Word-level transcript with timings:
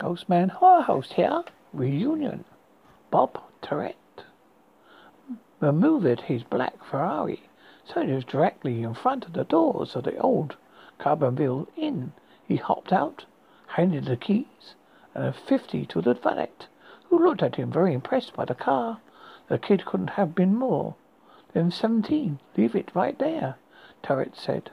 Ghostman 0.00 0.48
Horror 0.48 0.80
Host 0.80 1.12
here. 1.12 1.44
Reunion. 1.74 2.46
Bob 3.10 3.38
Tourette 3.60 4.24
removed 5.60 6.22
his 6.22 6.42
black 6.42 6.82
Ferrari, 6.82 7.42
so 7.84 8.00
it 8.00 8.08
was 8.08 8.24
directly 8.24 8.82
in 8.82 8.94
front 8.94 9.26
of 9.26 9.34
the 9.34 9.44
doors 9.44 9.94
of 9.94 10.04
the 10.04 10.16
old 10.16 10.56
Carbonville 10.98 11.66
Inn. 11.76 12.12
He 12.48 12.56
hopped 12.56 12.94
out, 12.94 13.26
handed 13.66 14.06
the 14.06 14.16
keys 14.16 14.74
and 15.14 15.26
a 15.26 15.34
fifty 15.34 15.84
to 15.86 16.00
the 16.00 16.14
valet, 16.14 16.48
who 17.10 17.22
looked 17.22 17.42
at 17.42 17.56
him 17.56 17.70
very 17.70 17.92
impressed 17.92 18.32
by 18.32 18.46
the 18.46 18.54
car. 18.54 19.00
The 19.48 19.58
kid 19.58 19.84
couldn't 19.84 20.10
have 20.10 20.34
been 20.34 20.56
more 20.56 20.94
than 21.52 21.70
seventeen. 21.70 22.38
Leave 22.56 22.74
it 22.74 22.90
right 22.94 23.18
there, 23.18 23.56
Tourette 24.02 24.36
said. 24.36 24.70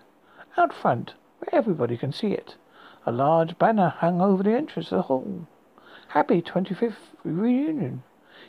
Out 0.55 0.73
front, 0.73 1.15
where 1.39 1.53
everybody 1.53 1.97
can 1.97 2.13
see 2.13 2.31
it. 2.31 2.55
A 3.07 3.11
large 3.13 3.57
banner 3.57 3.87
hung 3.87 4.19
over 4.19 4.43
the 4.43 4.51
entrance 4.51 4.91
of 4.91 4.97
the 4.97 5.01
hall. 5.03 5.47
Happy 6.09 6.41
25th 6.41 7.15
reunion. 7.23 8.04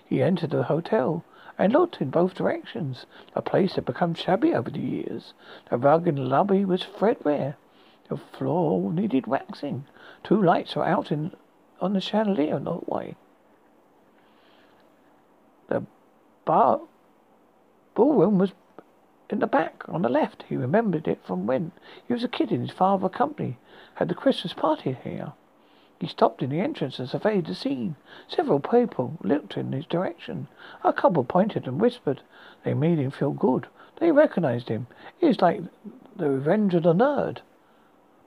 He 0.05 0.21
entered 0.21 0.51
the 0.51 0.65
hotel 0.65 1.23
and 1.57 1.73
looked 1.73 2.01
in 2.01 2.11
both 2.11 2.35
directions. 2.35 3.07
The 3.35 3.41
place 3.41 3.77
had 3.77 3.85
become 3.85 4.15
shabby 4.15 4.53
over 4.53 4.69
the 4.69 4.81
years. 4.81 5.33
The 5.71 5.77
rug 5.79 6.09
in 6.09 6.17
the 6.17 6.23
lobby 6.23 6.65
was 6.65 6.83
threadbare. 6.83 7.57
The 8.09 8.17
floor 8.17 8.93
needed 8.93 9.29
waxing. 9.29 9.85
Two 10.25 10.43
lights 10.43 10.75
were 10.75 10.85
out 10.85 11.13
in 11.13 11.37
on 11.81 11.93
the 11.93 12.01
chandelier 12.01 12.57
in 12.57 12.65
the 12.65 12.73
hallway. 12.73 13.15
The 15.69 15.85
bar 16.45 16.81
ballroom 17.95 18.39
was 18.39 18.51
in 19.31 19.41
the 19.41 19.47
back 19.47 19.85
on 19.89 20.03
the 20.03 20.09
left. 20.09 20.45
He 20.49 20.57
remembered 20.57 21.07
it 21.07 21.21
from 21.25 21.47
when 21.47 21.73
he 22.07 22.13
was 22.13 22.25
a 22.25 22.29
kid 22.29 22.51
in 22.51 22.61
his 22.61 22.71
father's 22.71 23.11
company. 23.11 23.59
Had 23.95 24.09
the 24.09 24.15
Christmas 24.15 24.53
party 24.53 24.97
here. 25.05 25.33
He 26.01 26.07
stopped 26.07 26.43
in 26.43 26.51
the 26.51 26.61
entrance 26.61 26.99
and 26.99 27.09
surveyed 27.09 27.47
the 27.47 27.55
scene. 27.55 27.97
Several 28.29 28.61
people 28.61 29.19
looked 29.23 29.57
in 29.57 29.73
his 29.73 29.87
direction. 29.87 30.47
A 30.85 30.93
couple 30.93 31.25
pointed 31.25 31.67
and 31.67 31.81
whispered. 31.81 32.23
They 32.65 32.75
made 32.75 32.99
him 32.99 33.11
feel 33.11 33.33
good. 33.33 33.67
They 33.99 34.13
recognized 34.13 34.69
him. 34.69 34.87
It 35.21 35.27
was 35.27 35.43
like 35.43 35.63
the 36.15 36.31
revenge 36.31 36.75
of 36.75 36.85
the 36.85 36.95
nerd. 36.95 37.39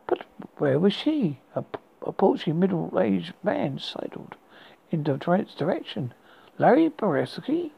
But 0.06 0.26
where 0.58 0.80
was 0.80 0.94
she? 0.94 1.40
A, 1.56 1.64
a 2.06 2.54
middle-aged 2.54 3.34
man 3.42 3.80
sidled 3.80 4.36
in 4.92 5.06
Trent's 5.20 5.56
direction. 5.56 6.14
Larry 6.58 6.90
Beresky? 6.90 7.72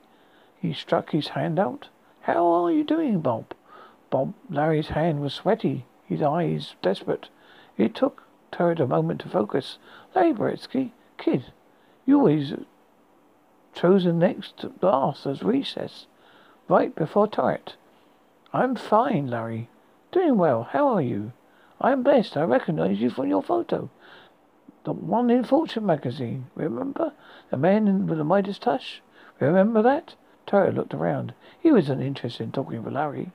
He 0.60 0.74
struck 0.74 1.12
his 1.12 1.30
hand 1.30 1.60
out. 1.60 1.90
How 2.24 2.48
are 2.48 2.72
you 2.72 2.86
doing, 2.86 3.20
Bob? 3.20 3.54
Bob 4.10 4.34
Larry's 4.50 4.88
hand 4.88 5.20
was 5.20 5.34
sweaty, 5.34 5.86
his 6.06 6.22
eyes 6.22 6.76
desperate. 6.82 7.28
It 7.78 7.94
took 7.94 8.24
Tourette 8.50 8.80
a 8.80 8.88
moment 8.88 9.20
to 9.22 9.30
focus. 9.30 9.78
Larry 10.16 10.34
Beresky, 10.34 10.92
kid, 11.18 11.52
you 12.06 12.20
always 12.20 12.54
chosen 13.74 14.20
next 14.20 14.56
to 14.60 14.72
last 14.82 15.26
as 15.26 15.44
recess, 15.44 16.08
right 16.70 16.96
before 16.96 17.28
Tourette. 17.28 17.76
I'm 18.54 18.76
fine, 18.76 19.28
Larry. 19.28 19.68
Doing 20.14 20.38
well. 20.38 20.64
How 20.64 20.88
are 20.94 21.02
you? 21.02 21.34
I'm 21.82 22.04
blessed. 22.04 22.38
I 22.38 22.44
recognize 22.44 23.02
you 23.02 23.10
from 23.10 23.28
your 23.28 23.44
photo. 23.44 23.90
The 24.86 24.94
one 24.94 25.30
in 25.30 25.44
Fortune 25.44 25.86
magazine. 25.86 26.46
Remember? 26.56 27.12
The 27.50 27.58
man 27.58 28.08
with 28.08 28.18
the 28.18 28.24
Midas 28.24 28.60
touch? 28.60 29.02
Remember 29.42 29.82
that? 29.82 30.16
Tourette 30.46 30.76
looked 30.76 30.94
around. 30.94 31.34
He 31.60 31.72
wasn't 31.72 32.02
interested 32.02 32.44
in 32.44 32.52
talking 32.52 32.84
with 32.84 32.94
Larry. 32.94 33.32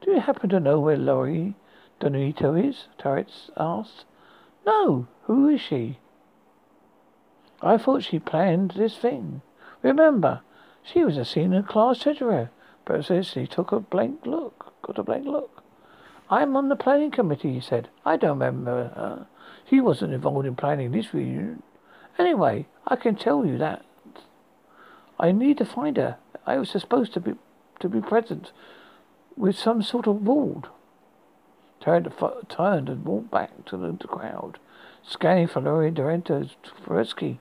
Do 0.00 0.10
you 0.10 0.20
happen 0.20 0.50
to 0.50 0.60
know 0.60 0.80
where 0.80 0.96
Laurie 0.96 1.54
Donato 2.00 2.54
is? 2.54 2.88
Tourette 2.98 3.50
asked. 3.56 4.04
No. 4.66 5.06
Who 5.24 5.48
is 5.48 5.60
she? 5.60 5.98
I 7.62 7.78
thought 7.78 8.02
she 8.02 8.18
planned 8.18 8.72
this 8.72 8.96
thing. 8.96 9.40
Remember, 9.82 10.42
she 10.82 11.04
was 11.04 11.16
a 11.16 11.24
senior 11.24 11.62
class 11.62 12.00
treasurer. 12.00 12.50
Precisely 12.84 13.46
took 13.46 13.72
a 13.72 13.80
blank 13.80 14.26
look. 14.26 14.74
Got 14.82 14.98
a 14.98 15.02
blank 15.02 15.24
look. 15.26 15.62
I'm 16.28 16.56
on 16.56 16.68
the 16.68 16.76
planning 16.76 17.10
committee, 17.10 17.54
he 17.54 17.60
said. 17.60 17.88
I 18.04 18.16
don't 18.16 18.38
remember 18.38 18.88
her. 18.88 19.26
She 19.68 19.80
wasn't 19.80 20.12
involved 20.12 20.46
in 20.46 20.56
planning 20.56 20.90
this 20.92 21.14
reunion. 21.14 21.62
Anyway, 22.18 22.66
I 22.86 22.96
can 22.96 23.14
tell 23.14 23.46
you 23.46 23.56
that. 23.58 23.84
I 25.18 25.32
need 25.32 25.58
to 25.58 25.64
find 25.64 25.96
her. 25.96 26.16
I 26.46 26.58
was 26.58 26.70
supposed 26.70 27.12
to 27.14 27.20
be 27.20 27.34
to 27.80 27.88
be 27.88 28.00
present 28.00 28.52
with 29.36 29.58
some 29.58 29.82
sort 29.82 30.06
of 30.06 30.26
ward 30.26 30.68
turned, 31.84 32.10
turned 32.48 32.88
and 32.88 33.04
walked 33.04 33.30
back 33.30 33.64
to 33.66 33.76
the, 33.76 33.92
crowd, 34.08 34.58
scanning 35.02 35.46
for 35.46 35.60
Laurie 35.60 35.90
Dorento's 35.90 36.56
Beresky, 36.86 37.38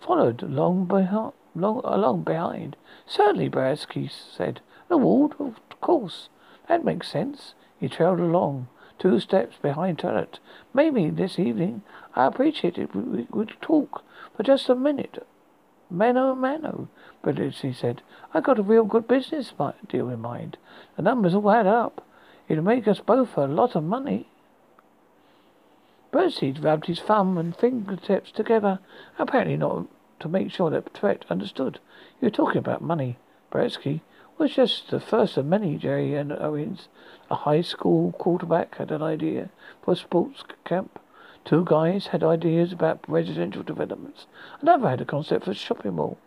followed 0.00 0.42
along 0.42 0.86
behind, 0.86 1.32
long, 1.54 1.80
along 1.84 2.22
behind. 2.24 2.76
Certainly, 3.06 3.50
Beresky 3.50 4.10
said. 4.10 4.60
The 4.88 4.98
ward, 4.98 5.34
of 5.38 5.60
course. 5.80 6.28
That 6.68 6.84
makes 6.84 7.08
sense. 7.08 7.54
He 7.78 7.88
trailed 7.88 8.20
along, 8.20 8.68
two 8.98 9.20
steps 9.20 9.56
behind 9.62 9.98
Tourette. 9.98 10.40
Maybe 10.72 11.10
this 11.10 11.38
evening. 11.38 11.82
I 12.16 12.26
appreciate 12.26 12.78
it. 12.78 12.94
We 12.94 13.26
would 13.30 13.54
talk 13.60 14.02
for 14.36 14.42
just 14.42 14.68
a 14.68 14.74
minute. 14.74 15.24
Mano 15.94 16.34
mano, 16.34 16.88
oh, 17.22 17.32
he 17.32 17.72
said. 17.72 18.02
I 18.34 18.40
got 18.40 18.58
a 18.58 18.62
real 18.62 18.84
good 18.84 19.06
business 19.06 19.52
deal 19.88 20.08
in 20.08 20.20
mind. 20.20 20.56
The 20.96 21.02
numbers 21.02 21.34
all 21.34 21.50
add 21.50 21.68
up. 21.68 22.04
It'll 22.48 22.64
make 22.64 22.88
us 22.88 22.98
both 22.98 23.36
a 23.36 23.46
lot 23.46 23.76
of 23.76 23.84
money. 23.84 24.26
Birdseed 26.12 26.64
rubbed 26.64 26.86
his 26.86 26.98
thumb 26.98 27.38
and 27.38 27.56
fingertips 27.56 28.32
together, 28.32 28.80
apparently 29.20 29.56
not 29.56 29.86
to 30.18 30.28
make 30.28 30.50
sure 30.50 30.68
that 30.70 30.92
Tourette 30.94 31.24
understood. 31.30 31.78
You 32.20 32.26
were 32.26 32.30
talking 32.30 32.58
about 32.58 32.82
money. 32.82 33.16
Beresky 33.52 34.00
was 34.36 34.52
just 34.52 34.90
the 34.90 34.98
first 34.98 35.36
of 35.36 35.46
many. 35.46 35.76
Jerry 35.76 36.16
and 36.16 36.32
Owens, 36.32 36.88
a 37.30 37.36
high 37.36 37.62
school 37.62 38.10
quarterback, 38.12 38.78
had 38.78 38.90
an 38.90 39.02
idea 39.02 39.50
for 39.82 39.92
a 39.92 39.96
sports 39.96 40.42
camp. 40.64 40.98
Two 41.44 41.64
guys 41.64 42.06
had 42.08 42.24
ideas 42.24 42.72
about 42.72 43.08
residential 43.08 43.62
developments. 43.62 44.26
Another 44.60 44.88
had 44.88 45.00
a 45.00 45.04
concept 45.04 45.44
for 45.44 45.50
a 45.50 45.54
shopping 45.54 45.96
mall. 45.96 46.18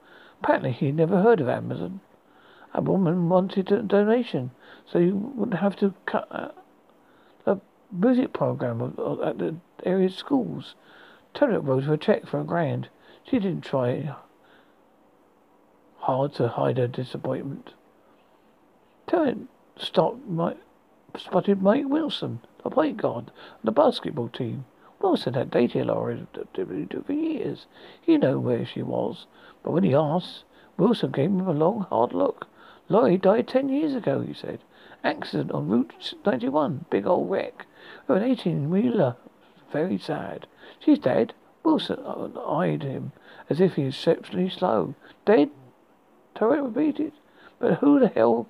Apparently 0.41 0.71
he'd 0.71 0.95
never 0.95 1.21
heard 1.21 1.41
of 1.41 1.49
Amazon. 1.49 2.01
A 2.73 2.81
woman 2.81 3.27
wanted 3.29 3.71
a 3.71 3.81
donation 3.81 4.51
so 4.85 4.99
you 4.99 5.15
wouldn't 5.15 5.59
have 5.59 5.75
to 5.77 5.93
cut 6.05 6.27
a 6.31 6.53
music 7.91 8.33
program 8.33 8.81
at 9.23 9.37
the 9.37 9.55
area 9.83 10.09
schools. 10.09 10.75
Tourette 11.33 11.63
wrote 11.63 11.85
her 11.85 11.93
a 11.93 11.97
check 11.97 12.27
for 12.27 12.39
a 12.39 12.43
grand. 12.43 12.89
She 13.23 13.39
didn't 13.39 13.63
try 13.63 14.13
hard 15.99 16.33
to 16.33 16.49
hide 16.49 16.77
her 16.77 16.87
disappointment. 16.87 17.73
Tourette 19.07 19.37
stopped 19.77 20.27
Mike, 20.27 20.57
spotted 21.17 21.61
Mike 21.61 21.85
Wilson, 21.87 22.41
the 22.63 22.69
point 22.69 22.97
guard, 22.97 23.31
the 23.63 23.71
basketball 23.71 24.29
team. 24.29 24.65
Wilson 24.99 25.35
had 25.35 25.51
dated 25.51 25.85
Laura 25.87 26.27
for 27.05 27.13
years. 27.13 27.67
He 28.01 28.17
knew 28.17 28.39
where 28.39 28.65
she 28.65 28.81
was, 28.81 29.27
but 29.61 29.71
when 29.71 29.83
he 29.83 29.93
asked, 29.93 30.43
Wilson 30.77 31.11
gave 31.11 31.29
him 31.29 31.47
a 31.47 31.51
long, 31.51 31.81
hard 31.89 32.13
look. 32.13 32.47
Laurie 32.89 33.17
died 33.17 33.47
ten 33.47 33.69
years 33.69 33.93
ago, 33.93 34.21
he 34.21 34.33
said. 34.33 34.59
Accident 35.03 35.51
on 35.51 35.67
Route 35.67 36.13
91. 36.25 36.85
Big 36.89 37.05
old 37.05 37.29
wreck. 37.29 37.65
An 38.07 38.21
18-wheeler. 38.21 39.15
Very 39.71 39.97
sad. 39.97 40.47
She's 40.79 40.99
dead. 40.99 41.33
Wilson 41.63 41.99
uh, 42.05 42.29
eyed 42.49 42.83
him 42.83 43.11
as 43.49 43.59
if 43.59 43.75
he 43.75 43.83
was 43.83 43.93
exceptionally 43.93 44.49
slow. 44.49 44.95
Dead? 45.25 45.49
Tourette 46.33 46.63
repeated. 46.63 47.13
But 47.59 47.75
who 47.79 47.99
the 47.99 48.07
hell 48.07 48.47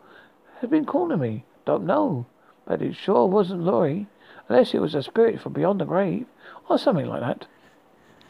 had 0.61 0.69
been 0.69 0.85
calling 0.85 1.19
me? 1.19 1.43
Don't 1.65 1.85
know. 1.85 2.25
But 2.65 2.81
it 2.81 2.95
sure 2.95 3.27
wasn't 3.27 3.63
Laurie. 3.63 4.07
Unless 4.49 4.73
it 4.73 4.81
was 4.81 4.95
a 4.95 5.03
spirit 5.03 5.41
from 5.41 5.53
beyond 5.53 5.81
the 5.81 5.85
grave. 5.85 6.25
Or 6.69 6.77
something 6.77 7.07
like 7.07 7.21
that. 7.21 7.47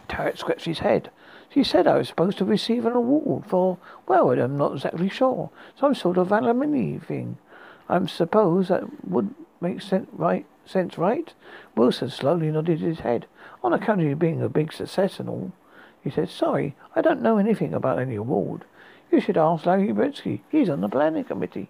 Tourette 0.07 0.39
scratched 0.39 0.65
his 0.65 0.79
head. 0.79 1.11
She 1.49 1.63
said 1.63 1.87
I 1.87 1.97
was 1.97 2.07
supposed 2.07 2.37
to 2.39 2.45
receive 2.45 2.85
an 2.85 2.93
award 2.93 3.45
for, 3.45 3.77
well, 4.07 4.31
I'm 4.31 4.57
not 4.57 4.73
exactly 4.73 5.09
sure. 5.09 5.49
Some 5.75 5.95
sort 5.95 6.17
of 6.17 6.31
alumni 6.31 6.97
thing. 6.97 7.37
I 7.89 8.05
suppose 8.05 8.67
that 8.67 8.83
would 9.07 9.33
make 9.61 9.81
sense, 9.81 10.07
right? 10.11 10.45
Sense, 10.65 10.97
right? 10.97 11.33
Wilson 11.75 12.09
slowly 12.09 12.51
nodded 12.51 12.79
his 12.79 12.99
head. 12.99 13.25
On 13.63 13.73
account 13.73 14.01
of 14.01 14.07
you 14.07 14.15
being 14.15 14.41
a 14.41 14.49
big 14.49 14.73
success 14.73 15.19
and 15.19 15.29
all, 15.29 15.51
he 16.03 16.09
said, 16.09 16.29
"Sorry, 16.29 16.75
I 16.95 17.01
don't 17.01 17.21
know 17.21 17.37
anything 17.37 17.73
about 17.73 17.99
any 17.99 18.15
award. 18.15 18.65
You 19.11 19.21
should 19.21 19.37
ask 19.37 19.65
Larry 19.65 19.93
Britsky. 19.93 20.41
He's 20.49 20.69
on 20.69 20.81
the 20.81 20.89
planning 20.89 21.23
committee." 21.23 21.69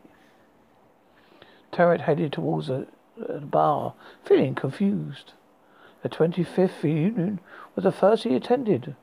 Tourette 1.72 2.02
headed 2.02 2.34
towards 2.34 2.68
the, 2.68 2.88
the 3.20 3.40
bar, 3.40 3.94
feeling 4.24 4.56
confused. 4.56 5.34
The 6.04 6.10
25th 6.10 6.84
reunion 6.84 7.40
was 7.76 7.84
the 7.84 7.92
first 7.92 8.24
he 8.24 8.36
attended. 8.36 8.96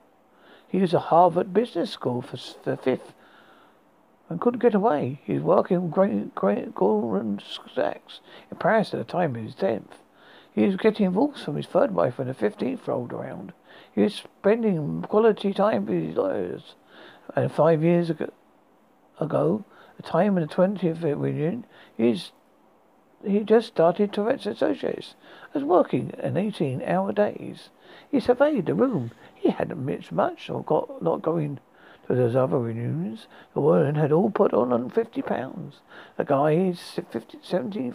He 0.68 0.78
was 0.78 0.94
at 0.94 1.02
Harvard 1.02 1.52
Business 1.52 1.90
School 1.90 2.22
for 2.22 2.38
the 2.64 2.76
fifth 2.76 3.12
and 4.28 4.40
couldn't 4.40 4.60
get 4.60 4.74
away. 4.74 5.20
He 5.24 5.34
was 5.34 5.42
working 5.42 5.90
with 5.90 6.34
great, 6.34 6.74
Goldman 6.74 7.40
Sachs 7.74 8.20
in 8.50 8.56
Paris 8.56 8.94
at 8.94 8.98
the 8.98 9.04
time 9.04 9.36
of 9.36 9.42
his 9.42 9.54
death. 9.54 10.00
He 10.54 10.66
was 10.66 10.76
getting 10.76 11.06
divorced 11.06 11.44
from 11.44 11.56
his 11.56 11.66
third 11.66 11.94
wife 11.94 12.18
when 12.18 12.28
the 12.28 12.34
fifteenth 12.34 12.86
rolled 12.86 13.12
around. 13.12 13.52
He 13.92 14.02
was 14.02 14.14
spending 14.14 15.02
quality 15.02 15.52
time 15.52 15.86
with 15.86 16.02
his 16.02 16.16
lawyers. 16.16 16.74
And 17.34 17.50
five 17.50 17.82
years 17.82 18.10
ago, 18.10 18.30
ago 19.18 19.64
the 19.96 20.02
time 20.02 20.36
of 20.36 20.48
the 20.48 20.54
20th 20.54 21.02
reunion, 21.02 21.66
he's 21.96 22.32
he 23.26 23.40
just 23.40 23.68
started 23.68 24.12
Tourette's 24.12 24.46
Associates 24.46 25.14
as 25.54 25.62
working 25.62 26.12
an 26.18 26.36
18 26.36 26.82
hour 26.82 27.12
days. 27.12 27.70
He 28.10 28.20
surveyed 28.20 28.66
the 28.66 28.74
room. 28.74 29.12
He 29.34 29.50
hadn't 29.50 29.84
missed 29.84 30.12
much 30.12 30.50
or 30.50 30.62
got 30.62 31.02
not 31.02 31.22
going 31.22 31.58
to 32.06 32.14
those 32.14 32.36
other 32.36 32.58
reunions. 32.58 33.26
The 33.54 33.60
women 33.60 33.94
had 33.94 34.12
all 34.12 34.30
put 34.30 34.52
on 34.52 34.90
50 34.90 35.22
pounds. 35.22 35.80
The 36.16 36.24
guys, 36.24 37.00
50, 37.10 37.38
70 37.42 37.94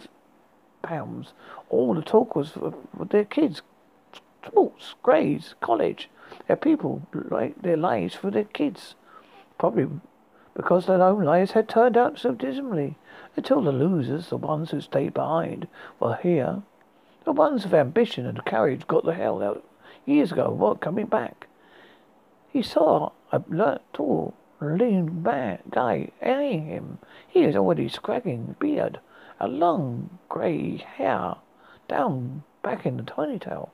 pounds. 0.82 1.32
All 1.68 1.94
the 1.94 2.02
talk 2.02 2.34
was 2.34 2.50
for 2.50 2.74
their 3.08 3.24
kids. 3.24 3.62
Sports, 4.44 4.94
grades, 5.02 5.54
college. 5.60 6.08
Their 6.46 6.56
people, 6.56 7.06
like 7.12 7.62
their 7.62 7.76
lives 7.76 8.14
for 8.14 8.30
their 8.30 8.44
kids. 8.44 8.94
Probably 9.58 9.88
because 10.60 10.84
their 10.84 11.02
own 11.02 11.24
lives 11.24 11.52
had 11.52 11.66
turned 11.66 11.96
out 11.96 12.18
so 12.18 12.32
dismally. 12.32 12.94
Until 13.34 13.62
the 13.62 13.72
losers, 13.72 14.28
the 14.28 14.36
ones 14.36 14.70
who 14.70 14.82
stayed 14.82 15.14
behind, 15.14 15.66
were 15.98 16.16
here. 16.16 16.60
The 17.24 17.32
ones 17.32 17.64
of 17.64 17.72
ambition 17.72 18.26
and 18.26 18.44
courage 18.44 18.86
got 18.86 19.06
the 19.06 19.14
hell 19.14 19.42
out 19.42 19.64
years 20.04 20.32
ago, 20.32 20.50
weren't 20.50 20.82
coming 20.82 21.06
back. 21.06 21.46
He 22.52 22.60
saw 22.60 23.12
a 23.32 23.40
tall, 23.94 24.34
lean 24.60 25.22
man, 25.22 25.60
guy 25.70 26.10
eyeing 26.22 26.66
him. 26.66 26.98
He 27.26 27.46
was 27.46 27.56
already 27.56 27.88
scragging 27.88 28.54
beard, 28.58 29.00
a 29.40 29.48
long 29.48 30.18
grey 30.28 30.76
hair 30.76 31.36
down 31.88 32.42
back 32.62 32.84
in 32.84 32.98
the 32.98 33.02
ponytail. 33.02 33.70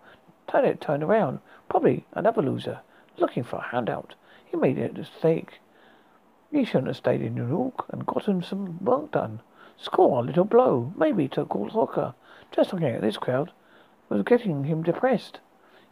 Turnet 0.46 0.78
turned 0.78 1.02
around, 1.02 1.40
probably 1.68 2.06
another 2.12 2.42
loser, 2.42 2.78
looking 3.16 3.42
for 3.42 3.56
a 3.56 3.68
handout. 3.70 4.14
He 4.44 4.56
made 4.56 4.78
a 4.78 4.92
mistake. 4.92 5.58
He 6.50 6.64
shouldn't 6.64 6.86
have 6.86 6.96
stayed 6.96 7.22
in 7.22 7.34
New 7.34 7.48
York 7.48 7.86
and 7.90 8.06
gotten 8.06 8.42
some 8.42 8.82
work 8.84 9.10
done. 9.12 9.40
Score 9.76 10.20
a 10.20 10.22
little 10.22 10.44
blow, 10.44 10.92
maybe 10.96 11.28
to 11.28 11.44
call 11.44 11.68
soccer. 11.70 12.14
Just 12.50 12.72
looking 12.72 12.88
at 12.88 13.00
this 13.00 13.16
crowd 13.16 13.52
was 14.08 14.22
getting 14.22 14.64
him 14.64 14.82
depressed. 14.82 15.40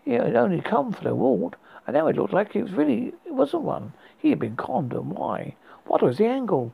He 0.04 0.12
had 0.12 0.36
only 0.36 0.60
come 0.60 0.92
for 0.92 1.02
the 1.02 1.10
award, 1.10 1.56
and 1.86 1.94
now 1.94 2.06
it 2.06 2.16
looked 2.16 2.32
like 2.32 2.54
it 2.54 2.62
was 2.62 2.72
really 2.72 3.14
it 3.24 3.34
wasn't 3.34 3.62
one. 3.62 3.92
He 4.16 4.30
had 4.30 4.38
been 4.38 4.56
conned, 4.56 4.92
and 4.92 5.10
why? 5.10 5.56
What 5.86 6.02
was 6.02 6.18
the 6.18 6.26
angle? 6.26 6.72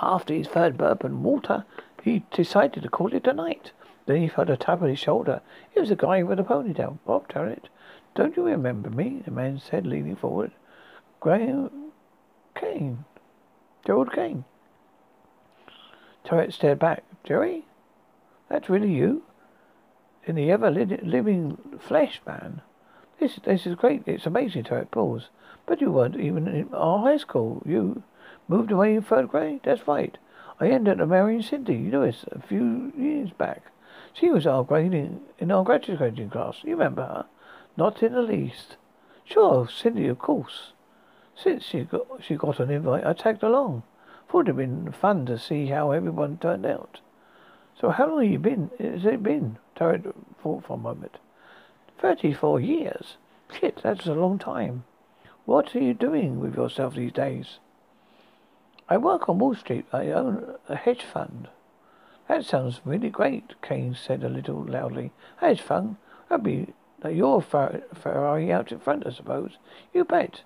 After 0.00 0.32
his 0.34 0.48
third 0.48 0.78
bourbon 0.78 1.22
water, 1.22 1.64
he 2.02 2.24
decided 2.30 2.82
to 2.82 2.88
call 2.88 3.12
it 3.14 3.26
a 3.26 3.32
night. 3.32 3.72
Then 4.06 4.16
he 4.16 4.28
felt 4.28 4.48
a 4.48 4.56
tap 4.56 4.82
on 4.82 4.88
his 4.88 4.98
shoulder. 4.98 5.40
It 5.74 5.80
was 5.80 5.90
the 5.90 5.96
guy 5.96 6.22
with 6.22 6.38
the 6.38 6.44
ponytail, 6.44 6.98
Bob 7.04 7.28
Turret. 7.28 7.68
Don't 8.14 8.36
you 8.36 8.44
remember 8.44 8.90
me? 8.90 9.22
The 9.24 9.30
man 9.30 9.60
said, 9.60 9.86
leaning 9.86 10.16
forward. 10.16 10.52
Graham 11.20 11.92
Kane. 12.54 13.04
Gerald 13.86 14.12
Kane. 14.12 14.44
Turret 16.24 16.52
stared 16.52 16.78
back. 16.78 17.04
Jerry? 17.24 17.66
That's 18.48 18.68
really 18.68 18.92
you? 18.92 19.22
In 20.24 20.34
the 20.34 20.50
ever 20.50 20.70
living 20.70 21.56
flesh, 21.80 22.20
man. 22.26 22.60
This 23.18 23.38
this 23.44 23.66
is 23.66 23.74
great. 23.74 24.02
It's 24.06 24.26
amazing, 24.26 24.64
Turret 24.64 24.90
paused. 24.90 25.28
But 25.66 25.80
you 25.80 25.90
weren't 25.90 26.16
even 26.16 26.48
in 26.48 26.74
our 26.74 26.98
high 26.98 27.16
school. 27.16 27.62
You 27.64 28.02
moved 28.48 28.72
away 28.72 28.94
in 28.94 29.02
third 29.02 29.28
grade? 29.28 29.60
That's 29.62 29.86
right. 29.86 30.16
I 30.58 30.68
ended 30.68 31.00
up 31.00 31.08
marrying 31.08 31.42
Cindy. 31.42 31.74
You 31.74 31.90
know 31.90 32.04
this 32.04 32.24
a 32.32 32.40
few 32.40 32.92
years 32.96 33.30
back. 33.30 33.62
She 34.12 34.30
was 34.30 34.46
our 34.46 34.64
grading 34.64 35.20
in 35.38 35.50
our 35.50 35.64
graduating 35.64 36.30
class. 36.30 36.56
You 36.62 36.72
remember 36.72 37.02
her? 37.02 37.26
Not 37.80 38.02
in 38.02 38.12
the 38.12 38.20
least. 38.20 38.76
Sure, 39.24 39.66
Cindy, 39.66 40.06
of 40.08 40.18
course. 40.18 40.74
Since 41.34 41.64
she 41.64 41.84
got 41.84 42.06
she 42.20 42.34
got 42.34 42.60
an 42.60 42.68
invite, 42.68 43.06
I 43.06 43.14
tagged 43.14 43.42
along. 43.42 43.84
Thought 44.28 44.48
it'd 44.48 44.58
been 44.58 44.92
fun 44.92 45.24
to 45.24 45.38
see 45.38 45.68
how 45.68 45.90
everyone 45.90 46.36
turned 46.36 46.66
out. 46.66 47.00
So 47.80 47.88
how 47.88 48.06
long 48.06 48.22
have 48.22 48.30
you 48.30 48.38
been? 48.38 48.70
Has 48.78 49.06
it 49.06 49.22
been? 49.22 49.56
Turret 49.74 50.04
thought 50.42 50.66
for 50.66 50.74
a 50.74 50.76
moment. 50.76 51.16
Thirty-four 51.98 52.60
years. 52.60 53.16
Shit, 53.50 53.80
that's 53.82 54.06
a 54.06 54.12
long 54.12 54.38
time. 54.38 54.84
What 55.46 55.74
are 55.74 55.80
you 55.80 55.94
doing 55.94 56.38
with 56.38 56.56
yourself 56.56 56.96
these 56.96 57.12
days? 57.12 57.60
I 58.90 58.98
work 58.98 59.26
on 59.26 59.38
Wall 59.38 59.54
Street. 59.54 59.86
I 59.90 60.10
own 60.10 60.56
a 60.68 60.76
hedge 60.76 61.02
fund. 61.02 61.48
That 62.28 62.44
sounds 62.44 62.82
really 62.84 63.08
great, 63.08 63.54
Kane 63.62 63.94
said 63.94 64.22
a 64.22 64.28
little 64.28 64.62
loudly. 64.66 65.12
Hedge 65.38 65.62
fund? 65.62 65.96
That'd 66.28 66.44
be 66.44 66.74
like 67.02 67.16
your 67.16 67.42
Ferrari 67.42 68.52
out 68.52 68.72
in 68.72 68.78
front, 68.78 69.06
I 69.06 69.10
suppose. 69.10 69.52
You 69.92 70.04
bet. 70.04 70.42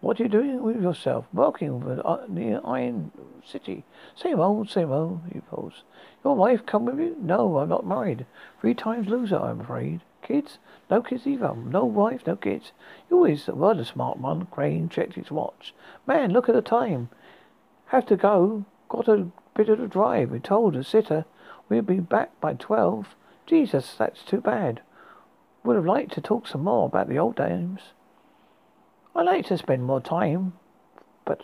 What 0.00 0.20
are 0.20 0.22
you 0.22 0.28
doing 0.28 0.62
with 0.62 0.80
yourself? 0.80 1.26
Working 1.32 1.80
with, 1.80 1.98
uh, 2.04 2.18
near 2.28 2.60
Iron 2.64 3.10
City. 3.44 3.84
Same 4.14 4.38
old, 4.38 4.70
same 4.70 4.92
old, 4.92 5.22
he 5.32 5.40
paused. 5.40 5.82
Your 6.24 6.36
wife 6.36 6.64
come 6.64 6.84
with 6.84 7.00
you? 7.00 7.16
No, 7.20 7.58
I'm 7.58 7.68
not 7.68 7.84
married. 7.84 8.24
Three 8.60 8.74
times 8.74 9.08
loser, 9.08 9.40
I'm 9.40 9.60
afraid. 9.60 10.02
Kids? 10.22 10.58
No 10.88 11.02
kids 11.02 11.26
either. 11.26 11.52
No 11.54 11.84
wife, 11.84 12.26
no 12.26 12.36
kids. 12.36 12.70
You 13.10 13.16
always 13.16 13.48
were 13.48 13.74
the 13.74 13.84
smart 13.84 14.18
one. 14.18 14.46
Crane 14.46 14.88
checked 14.88 15.14
his 15.14 15.32
watch. 15.32 15.74
Man, 16.06 16.32
look 16.32 16.48
at 16.48 16.54
the 16.54 16.62
time. 16.62 17.08
Have 17.86 18.06
to 18.06 18.16
go. 18.16 18.64
Got 18.88 19.08
a 19.08 19.28
bit 19.56 19.68
of 19.68 19.80
a 19.80 19.88
drive. 19.88 20.30
We 20.30 20.38
told 20.38 20.74
the 20.74 20.84
sitter 20.84 21.24
we'll 21.68 21.82
be 21.82 22.00
back 22.00 22.40
by 22.40 22.54
twelve. 22.54 23.16
Jesus, 23.46 23.94
that's 23.98 24.22
too 24.22 24.40
bad. 24.40 24.80
Would 25.68 25.76
have 25.76 25.84
liked 25.84 26.12
to 26.12 26.22
talk 26.22 26.46
some 26.46 26.64
more 26.64 26.86
about 26.86 27.10
the 27.10 27.18
old 27.18 27.36
days. 27.36 27.92
I 29.14 29.20
like 29.20 29.44
to 29.48 29.58
spend 29.58 29.84
more 29.84 30.00
time, 30.00 30.54
but 31.26 31.42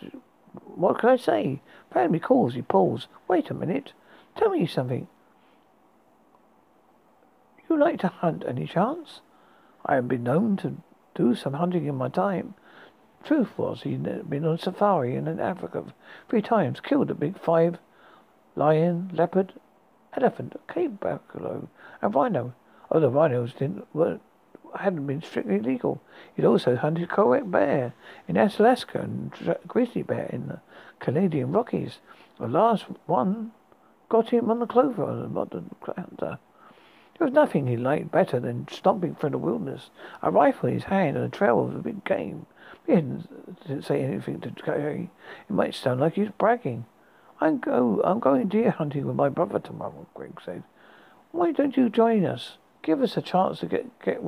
what 0.65 0.97
can 0.97 1.09
I 1.09 1.15
say? 1.15 1.61
Family 1.93 2.17
calls, 2.17 2.55
he 2.55 2.63
paused. 2.63 3.07
Wait 3.27 3.51
a 3.51 3.53
minute. 3.53 3.93
Tell 4.35 4.49
me 4.49 4.65
something. 4.65 5.07
You 7.69 7.77
like 7.77 7.99
to 7.99 8.07
hunt 8.07 8.43
any 8.47 8.65
chance? 8.65 9.21
I 9.85 9.93
have 9.93 10.07
been 10.07 10.23
known 10.23 10.57
to 10.57 10.77
do 11.13 11.35
some 11.35 11.53
hunting 11.53 11.85
in 11.85 11.93
my 11.93 12.09
time. 12.09 12.55
Truth 13.23 13.55
was, 13.59 13.83
he'd 13.83 14.27
been 14.27 14.43
on 14.43 14.57
safari 14.57 15.15
in 15.15 15.27
Africa 15.39 15.83
three 16.29 16.41
times, 16.41 16.79
killed 16.79 17.11
a 17.11 17.13
big 17.13 17.39
five 17.39 17.77
lion, 18.55 19.11
leopard, 19.13 19.53
elephant, 20.13 20.59
cape 20.67 20.99
buffalo, 20.99 21.69
and 22.01 22.15
rhino. 22.15 22.55
The 22.91 23.09
rhinos 23.09 23.53
didn't 23.53 23.87
weren't 23.93 24.21
hadn't 24.79 25.07
been 25.07 25.21
strictly 25.21 25.59
legal. 25.59 26.01
He'd 26.35 26.45
also 26.45 26.75
hunted 26.75 27.09
correct 27.09 27.49
bear 27.49 27.93
in 28.27 28.37
Alaska 28.37 28.99
and 28.99 29.31
grizzly 29.67 30.03
bear 30.03 30.25
in 30.25 30.47
the 30.47 30.59
Canadian 30.99 31.51
Rockies. 31.51 31.99
The 32.39 32.47
last 32.47 32.85
one 33.05 33.51
got 34.09 34.29
him 34.29 34.49
on 34.51 34.59
the 34.59 34.67
clover 34.67 35.03
on 35.03 35.21
the 35.21 35.29
modern 35.29 35.73
hunter. 35.81 36.39
There 37.17 37.27
was 37.27 37.33
nothing 37.33 37.67
he 37.67 37.77
liked 37.77 38.11
better 38.11 38.39
than 38.39 38.67
stomping 38.67 39.15
through 39.15 39.29
the 39.29 39.37
wilderness, 39.37 39.89
a 40.21 40.29
rifle 40.29 40.67
in 40.67 40.75
his 40.75 40.83
hand 40.85 41.15
and 41.15 41.25
a 41.25 41.29
trail 41.29 41.63
of 41.63 41.73
a 41.73 41.79
big 41.79 42.03
game. 42.03 42.45
He 42.85 42.93
didn't 42.95 43.85
say 43.85 44.03
anything 44.03 44.41
to 44.41 44.49
Gary. 44.49 45.09
It 45.49 45.53
might 45.53 45.73
sound 45.73 46.01
like 46.01 46.15
he 46.15 46.21
was 46.21 46.31
bragging. 46.37 46.85
I'm 47.39 47.59
go 47.59 48.01
I'm 48.03 48.19
going 48.19 48.47
deer 48.47 48.71
hunting 48.71 49.05
with 49.05 49.15
my 49.15 49.29
brother 49.29 49.59
tomorrow, 49.59 50.07
Greg 50.13 50.41
said. 50.43 50.63
Why 51.31 51.51
don't 51.51 51.77
you 51.77 51.89
join 51.89 52.25
us? 52.25 52.57
Give 52.85 53.01
us 53.01 53.17
a 53.17 53.21
chance 53.23 53.61
to 53.61 53.65
get 53.65 53.99
get 53.99 54.21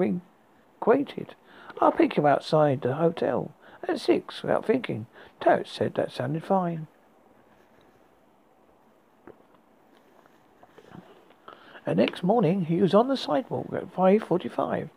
acquainted. 0.79 1.35
I'll 1.79 1.91
pick 1.91 2.17
you 2.17 2.25
outside 2.25 2.81
the 2.81 2.95
hotel 2.95 3.51
at 3.87 3.99
six 3.99 4.41
without 4.41 4.65
thinking. 4.65 5.05
Totes 5.39 5.71
said 5.71 5.93
that 5.93 6.11
sounded 6.11 6.43
fine. 6.43 6.87
And 11.85 11.97
next 11.97 12.23
morning 12.23 12.65
he 12.65 12.81
was 12.81 12.95
on 12.95 13.09
the 13.09 13.15
sidewalk 13.15 13.67
at 13.73 13.93
five 13.93 14.23
forty-five. 14.23 14.89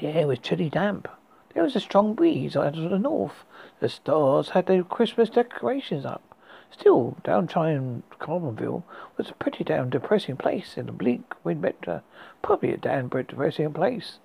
The 0.00 0.06
air 0.06 0.28
was 0.28 0.38
chilly 0.38 0.70
damp. 0.70 1.08
There 1.54 1.64
was 1.64 1.74
a 1.74 1.80
strong 1.80 2.14
breeze 2.14 2.54
out 2.54 2.78
of 2.78 2.88
the 2.88 3.00
north. 3.00 3.44
The 3.80 3.88
stars 3.88 4.50
had 4.50 4.66
their 4.66 4.84
Christmas 4.84 5.28
decorations 5.28 6.04
up. 6.04 6.27
Still, 6.70 7.16
downtown 7.24 8.02
Carmenville 8.18 8.84
was 9.16 9.30
a 9.30 9.34
pretty 9.34 9.64
damn 9.64 9.90
depressing 9.90 10.36
place 10.36 10.76
in 10.76 10.88
a 10.88 10.92
bleak 10.92 11.22
winter. 11.42 12.02
Probably 12.42 12.72
a 12.72 12.76
damn 12.76 13.08
depressing 13.08 13.72
place. 13.72 14.18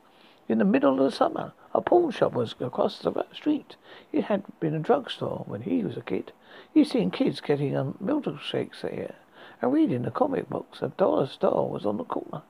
In 0.50 0.58
the 0.58 0.66
middle 0.66 0.94
of 0.94 1.00
the 1.00 1.12
summer, 1.16 1.54
a 1.74 1.82
pawn 1.82 2.12
shop 2.12 2.34
was 2.34 2.54
across 2.60 3.00
the 3.00 3.26
street. 3.32 3.76
It 4.12 4.26
had 4.26 4.44
been 4.60 4.76
a 4.76 4.80
drugstore 4.80 5.44
when 5.48 5.62
he 5.62 5.84
was 5.84 5.98
a 5.98 6.02
kid. 6.02 6.34
He'd 6.74 6.88
seen 6.88 7.12
kids 7.12 7.40
getting 7.40 7.76
um, 7.76 7.98
milkshakes 8.04 8.82
there 8.82 9.16
and 9.62 9.72
reading 9.72 10.02
the 10.02 10.12
comic 10.12 10.50
books. 10.50 10.82
A 10.82 10.90
dollar 10.90 11.28
store 11.28 11.70
was 11.70 11.86
on 11.86 11.98
the 11.98 12.04
corner. 12.04 12.44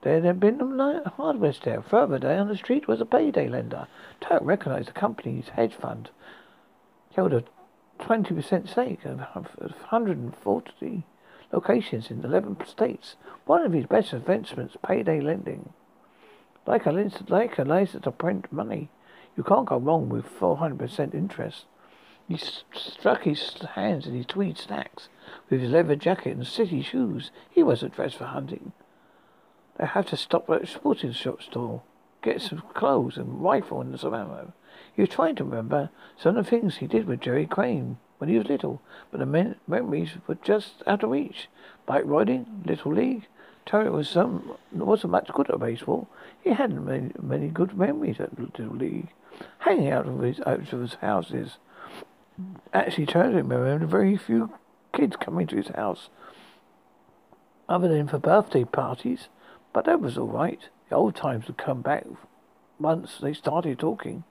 There 0.00 0.20
had 0.20 0.40
been 0.40 0.60
a 0.60 1.10
hardware 1.10 1.52
store. 1.52 1.82
Further 1.82 2.18
down 2.18 2.48
the 2.48 2.56
street 2.56 2.88
was 2.88 3.00
a 3.00 3.06
payday 3.06 3.48
lender. 3.48 3.86
Turk 4.20 4.42
recognized 4.42 4.88
the 4.88 4.92
company's 4.92 5.50
hedge 5.50 5.74
fund. 5.74 6.10
Held 7.14 7.32
a 7.32 7.44
20% 8.00 8.68
stake 8.68 9.04
of 9.04 9.18
140, 9.18 11.04
locations 11.52 12.10
in 12.10 12.24
11 12.24 12.56
states. 12.66 13.16
One 13.46 13.64
of 13.64 13.72
his 13.72 13.86
best 13.86 14.12
investments, 14.12 14.76
payday 14.86 15.20
lending. 15.20 15.72
Like 16.66 16.86
a, 16.86 17.10
like 17.28 17.58
a 17.58 17.64
license 17.64 18.04
to 18.04 18.10
print 18.10 18.52
money. 18.52 18.90
You 19.36 19.42
can't 19.42 19.66
go 19.66 19.78
wrong 19.78 20.08
with 20.08 20.24
400% 20.26 21.14
interest. 21.14 21.66
He 22.28 22.38
struck 22.38 23.24
his 23.24 23.54
hands 23.74 24.06
in 24.06 24.14
his 24.14 24.26
tweed 24.26 24.56
slacks 24.56 25.08
with 25.50 25.60
his 25.60 25.70
leather 25.70 25.96
jacket 25.96 26.36
and 26.36 26.46
city 26.46 26.80
shoes. 26.82 27.30
He 27.50 27.62
wasn't 27.62 27.94
dressed 27.94 28.16
for 28.16 28.24
hunting. 28.24 28.72
They 29.76 29.86
have 29.86 30.06
to 30.06 30.16
stop 30.16 30.48
at 30.48 30.62
a 30.62 30.66
sporting 30.66 31.12
shop 31.12 31.42
store, 31.42 31.82
get 32.22 32.40
some 32.40 32.62
clothes 32.72 33.18
and 33.18 33.42
rifle 33.42 33.80
and 33.80 33.98
some 33.98 34.14
ammo. 34.14 34.52
He 34.94 35.02
was 35.02 35.08
trying 35.08 35.34
to 35.36 35.44
remember 35.44 35.90
some 36.16 36.36
of 36.36 36.44
the 36.44 36.50
things 36.50 36.76
he 36.76 36.86
did 36.86 37.06
with 37.06 37.20
Jerry 37.20 37.46
Crane 37.46 37.98
when 38.18 38.30
he 38.30 38.38
was 38.38 38.48
little, 38.48 38.80
but 39.10 39.18
the 39.18 39.26
men- 39.26 39.56
memories 39.66 40.10
were 40.26 40.36
just 40.36 40.82
out 40.86 41.02
of 41.02 41.10
reach. 41.10 41.48
Bike 41.86 42.04
riding, 42.06 42.62
little 42.64 42.92
league. 42.92 43.26
Terry 43.66 43.90
was 43.90 44.08
some 44.08 44.56
wasn't 44.72 45.10
much 45.10 45.28
good 45.32 45.50
at 45.50 45.58
baseball. 45.58 46.08
He 46.42 46.50
hadn't 46.50 46.84
many, 46.84 47.12
many 47.20 47.48
good 47.48 47.76
memories 47.76 48.20
at 48.20 48.38
little 48.38 48.76
league. 48.76 49.08
Hanging 49.58 49.90
out 49.90 50.06
of 50.06 50.20
his 50.20 50.40
out 50.40 50.72
of 50.72 50.80
his 50.80 50.94
houses. 50.94 51.56
Actually, 52.72 53.06
Terry 53.06 53.34
remembered 53.34 53.88
very 53.88 54.16
few 54.16 54.52
kids 54.92 55.16
coming 55.16 55.46
to 55.46 55.56
his 55.56 55.68
house, 55.68 56.08
other 57.68 57.88
than 57.88 58.06
for 58.06 58.18
birthday 58.18 58.64
parties. 58.64 59.28
But 59.72 59.86
that 59.86 60.00
was 60.00 60.16
all 60.16 60.28
right. 60.28 60.60
The 60.88 60.96
old 60.96 61.16
times 61.16 61.46
would 61.46 61.56
come 61.56 61.82
back 61.82 62.04
once 62.78 63.18
they 63.18 63.32
started 63.32 63.78
talking. 63.78 64.24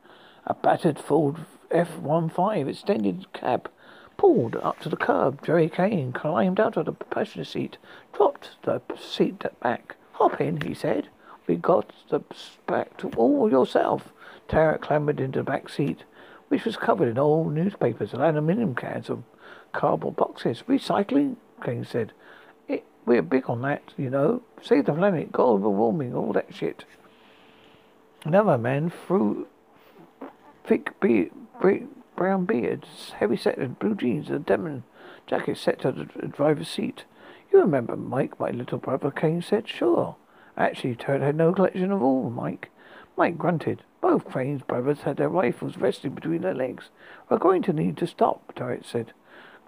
A 0.45 0.53
battered 0.53 0.99
Ford 0.99 1.37
F-15 1.71 2.67
extended 2.67 3.31
cab 3.33 3.69
pulled 4.17 4.55
up 4.57 4.79
to 4.81 4.89
the 4.89 4.97
curb. 4.97 5.45
Jerry 5.45 5.69
Kane 5.69 6.11
climbed 6.11 6.59
out 6.59 6.77
of 6.77 6.85
the 6.85 6.91
passenger 6.91 7.45
seat, 7.45 7.77
dropped 8.11 8.49
the 8.63 8.81
seat 8.99 9.43
back. 9.61 9.95
Hop 10.13 10.39
in, 10.41 10.61
he 10.61 10.73
said. 10.73 11.09
We 11.47 11.55
got 11.55 11.91
the 12.09 12.21
back 12.67 12.97
to 12.97 13.09
all 13.11 13.49
yourself. 13.49 14.13
Tara 14.47 14.77
clambered 14.77 15.19
into 15.19 15.39
the 15.39 15.43
back 15.43 15.69
seat, 15.69 16.03
which 16.49 16.65
was 16.65 16.77
covered 16.77 17.07
in 17.07 17.17
old 17.17 17.53
newspapers 17.53 18.13
and 18.13 18.21
aluminium 18.21 18.75
cans 18.75 19.09
of 19.09 19.23
cardboard 19.71 20.15
boxes. 20.15 20.63
Recycling, 20.67 21.37
Kane 21.63 21.85
said. 21.85 22.11
We're 23.05 23.21
big 23.21 23.49
on 23.49 23.61
that, 23.63 23.81
you 23.97 24.09
know. 24.09 24.43
Save 24.61 24.85
the 24.85 24.93
planet, 24.93 25.33
global 25.33 25.73
warming, 25.73 26.15
all 26.15 26.31
that 26.31 26.55
shit. 26.55 26.85
Another 28.23 28.57
man 28.57 28.89
threw 28.89 29.47
thick 30.65 30.99
beard, 30.99 31.31
brown 32.15 32.45
beard, 32.45 32.85
heavy 33.17 33.37
set 33.37 33.79
blue 33.79 33.95
jeans, 33.95 34.27
and 34.27 34.37
a 34.37 34.39
denim 34.39 34.83
jacket 35.27 35.57
set 35.57 35.81
to 35.81 35.91
the 35.91 36.27
driver's 36.27 36.69
seat. 36.69 37.05
You 37.51 37.59
remember 37.59 37.95
Mike, 37.95 38.39
my 38.39 38.49
little 38.49 38.79
brother, 38.79 39.11
Kane 39.11 39.41
said. 39.41 39.67
Sure. 39.67 40.15
Actually, 40.57 40.95
Turd 40.95 41.21
had 41.21 41.35
no 41.35 41.53
collection 41.53 41.91
of 41.91 42.01
all, 42.01 42.29
Mike. 42.29 42.69
Mike 43.15 43.37
grunted. 43.37 43.83
Both 44.01 44.25
Crane's 44.25 44.63
brothers 44.63 45.01
had 45.01 45.17
their 45.17 45.29
rifles 45.29 45.77
resting 45.77 46.13
between 46.13 46.41
their 46.41 46.53
legs. 46.53 46.89
We're 47.29 47.37
going 47.37 47.61
to 47.63 47.73
need 47.73 47.97
to 47.97 48.07
stop, 48.07 48.53
Turret 48.55 48.85
said 48.85 49.13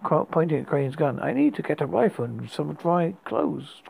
pointing 0.03 0.59
at 0.59 0.67
Crane's 0.67 0.95
gun. 0.95 1.19
I 1.19 1.33
need 1.33 1.55
to 1.55 1.61
get 1.61 1.81
a 1.81 1.85
rifle 1.85 2.25
and 2.25 2.49
some 2.49 2.73
dry 2.73 3.15
clothes. 3.25 3.81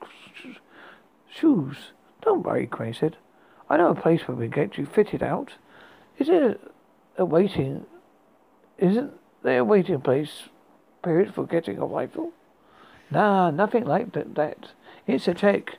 Shoes. 1.29 1.77
Don't 2.21 2.43
worry, 2.43 2.67
Crane 2.67 2.93
said. 2.93 3.17
I 3.69 3.77
know 3.77 3.89
a 3.89 3.95
place 3.95 4.27
where 4.27 4.38
we 4.38 4.47
can 4.47 4.69
get 4.69 4.77
you 4.77 4.85
fitted 4.85 5.21
out. 5.21 5.53
Is 6.17 6.27
there 6.27 6.57
a 7.17 7.25
waiting... 7.25 7.86
Isn't 8.77 9.13
there 9.43 9.60
a 9.60 9.63
waiting 9.63 10.01
place 10.01 10.43
period 11.03 11.34
for 11.34 11.45
getting 11.45 11.77
a 11.77 11.86
rifle? 11.86 12.31
Nah, 13.10 13.51
nothing 13.51 13.86
like 13.86 14.12
that. 14.13 14.57
It's 15.07 15.27
a 15.27 15.34
check. 15.34 15.77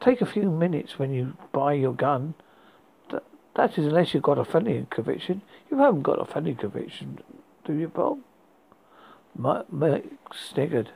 Take 0.00 0.20
a 0.20 0.26
few 0.26 0.50
minutes 0.50 0.98
when 0.98 1.12
you 1.12 1.36
buy 1.52 1.72
your 1.72 1.94
gun. 1.94 2.34
Th- 3.10 3.22
that 3.56 3.78
is 3.78 3.86
unless 3.86 4.12
you've 4.12 4.22
got 4.22 4.38
a 4.38 4.44
felony 4.44 4.86
conviction. 4.90 5.42
You 5.70 5.78
haven't 5.78 6.02
got 6.02 6.20
a 6.20 6.24
felony 6.24 6.54
conviction, 6.54 7.18
do 7.64 7.72
you, 7.72 7.88
Bob? 7.88 8.20
Mike 9.36 9.66
sniggered. 10.32 10.88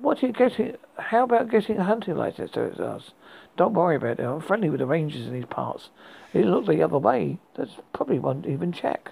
What 0.00 0.22
are 0.22 0.28
you 0.28 0.32
getting? 0.32 0.76
How 0.96 1.24
about 1.24 1.50
getting 1.50 1.76
a 1.76 1.84
hunting 1.84 2.16
license? 2.16 2.52
To 2.52 2.70
us? 2.82 3.10
Don't 3.58 3.74
worry 3.74 3.96
about 3.96 4.18
it. 4.18 4.24
I'm 4.24 4.40
friendly 4.40 4.70
with 4.70 4.80
the 4.80 4.86
rangers 4.86 5.26
in 5.26 5.34
these 5.34 5.44
parts. 5.44 5.90
It 6.32 6.46
looked 6.46 6.68
the 6.68 6.82
other 6.82 6.96
way. 6.96 7.38
That's 7.54 7.72
probably 7.92 8.18
won't 8.18 8.46
even 8.46 8.72
check. 8.72 9.10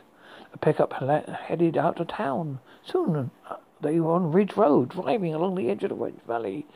The 0.50 0.57
pickup 0.57 0.95
headed 0.95 1.76
out 1.76 2.00
of 2.00 2.09
town. 2.09 2.61
Soon 2.83 3.30
uh, 3.50 3.57
they 3.83 4.00
were 4.00 4.12
on 4.12 4.33
Ridge 4.33 4.57
Road, 4.57 4.88
driving 4.88 5.35
along 5.35 5.57
the 5.57 5.68
edge 5.68 5.85
of 5.85 5.90
the 5.90 5.95
Ridge 5.95 6.23
Valley. 6.26 6.66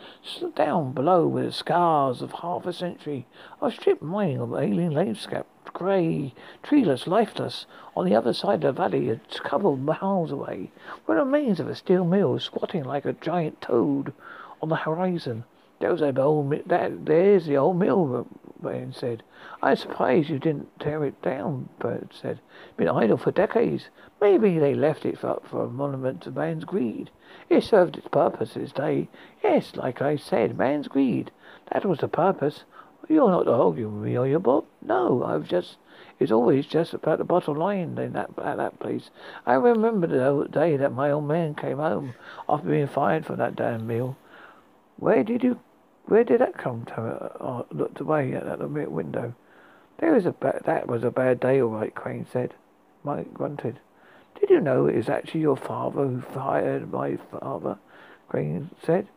Down 0.54 0.92
below 0.92 1.26
were 1.26 1.44
the 1.44 1.52
scars 1.52 2.20
of 2.20 2.32
half 2.32 2.66
a 2.66 2.72
century 2.74 3.26
of 3.62 3.72
strip 3.72 4.02
mining 4.02 4.40
of 4.40 4.52
alien 4.52 4.92
landscape 4.92 5.46
grey, 5.72 6.34
treeless, 6.62 7.06
lifeless. 7.06 7.66
On 7.96 8.04
the 8.04 8.14
other 8.14 8.32
side 8.32 8.64
of 8.64 8.76
the 8.76 8.82
valley, 8.82 9.10
a 9.10 9.20
couple 9.44 9.74
of 9.74 9.80
miles 9.80 10.30
away, 10.30 10.70
were 11.06 11.16
the 11.16 11.24
remains 11.24 11.60
of 11.60 11.68
a 11.68 11.74
steel 11.74 12.04
mill 12.04 12.38
squatting 12.38 12.84
like 12.84 13.04
a 13.04 13.12
giant 13.12 13.60
toad 13.60 14.12
on 14.60 14.68
the 14.68 14.76
horizon. 14.76 15.44
There's 15.80 16.00
the 16.00 16.20
old, 16.20 16.50
that, 16.68 17.06
there's 17.06 17.46
the 17.46 17.56
old 17.56 17.76
mill, 17.78 18.16
uh, 18.16 18.62
Ben 18.62 18.92
said. 18.92 19.24
I'm 19.60 19.76
surprised 19.76 20.28
you 20.28 20.38
didn't 20.38 20.78
tear 20.78 21.04
it 21.04 21.20
down, 21.22 21.68
Bert 21.80 22.14
said. 22.14 22.38
Been 22.76 22.88
idle 22.88 23.16
for 23.16 23.32
decades. 23.32 23.88
Maybe 24.20 24.58
they 24.58 24.74
left 24.74 25.04
it 25.04 25.24
up 25.24 25.44
for 25.48 25.64
a 25.64 25.68
monument 25.68 26.20
to 26.22 26.30
man's 26.30 26.64
greed. 26.64 27.10
It 27.48 27.64
served 27.64 27.96
its 27.96 28.06
purpose 28.06 28.54
this 28.54 28.70
day. 28.70 29.08
Yes, 29.42 29.74
like 29.74 30.00
I 30.00 30.16
said, 30.16 30.56
man's 30.56 30.86
greed. 30.86 31.32
That 31.72 31.84
was 31.84 31.98
the 31.98 32.08
purpose. 32.08 32.62
You're 33.12 33.30
not 33.30 33.46
arguing 33.46 34.00
with 34.00 34.08
me, 34.08 34.16
are 34.16 34.26
you, 34.26 34.38
Bob? 34.38 34.64
No, 34.80 35.22
I've 35.22 35.46
just. 35.46 35.76
It's 36.18 36.32
always 36.32 36.64
just 36.64 36.94
about 36.94 37.18
the 37.18 37.24
bottom 37.24 37.58
line 37.58 37.98
in 37.98 38.14
that 38.14 38.30
at 38.42 38.56
that 38.56 38.80
place. 38.80 39.10
I 39.44 39.52
remember 39.52 40.06
the 40.06 40.48
day 40.48 40.78
that 40.78 40.94
my 40.94 41.10
old 41.10 41.28
man 41.28 41.54
came 41.54 41.76
home 41.76 42.14
after 42.48 42.70
being 42.70 42.86
fired 42.86 43.26
for 43.26 43.36
that 43.36 43.54
damn 43.54 43.86
meal. 43.86 44.16
Where 44.96 45.22
did 45.24 45.42
you? 45.42 45.60
Where 46.06 46.24
did 46.24 46.40
that 46.40 46.56
come 46.56 46.86
to? 46.86 47.30
I 47.38 47.64
looked 47.70 48.00
away 48.00 48.32
at 48.32 48.58
the 48.58 48.66
window. 48.66 49.34
There 49.98 50.14
was 50.14 50.24
a 50.24 50.32
ba- 50.32 50.62
that 50.64 50.86
was 50.86 51.04
a 51.04 51.10
bad 51.10 51.38
day, 51.38 51.60
all 51.60 51.68
right. 51.68 51.94
Crane 51.94 52.26
said. 52.32 52.54
Mike 53.04 53.34
grunted. 53.34 53.78
Did 54.40 54.48
you 54.48 54.60
know 54.60 54.86
it 54.86 54.96
was 54.96 55.10
actually 55.10 55.42
your 55.42 55.58
father 55.58 56.06
who 56.06 56.22
fired 56.22 56.90
my 56.90 57.18
father? 57.30 57.76
Crane 58.30 58.70
said. 58.82 59.08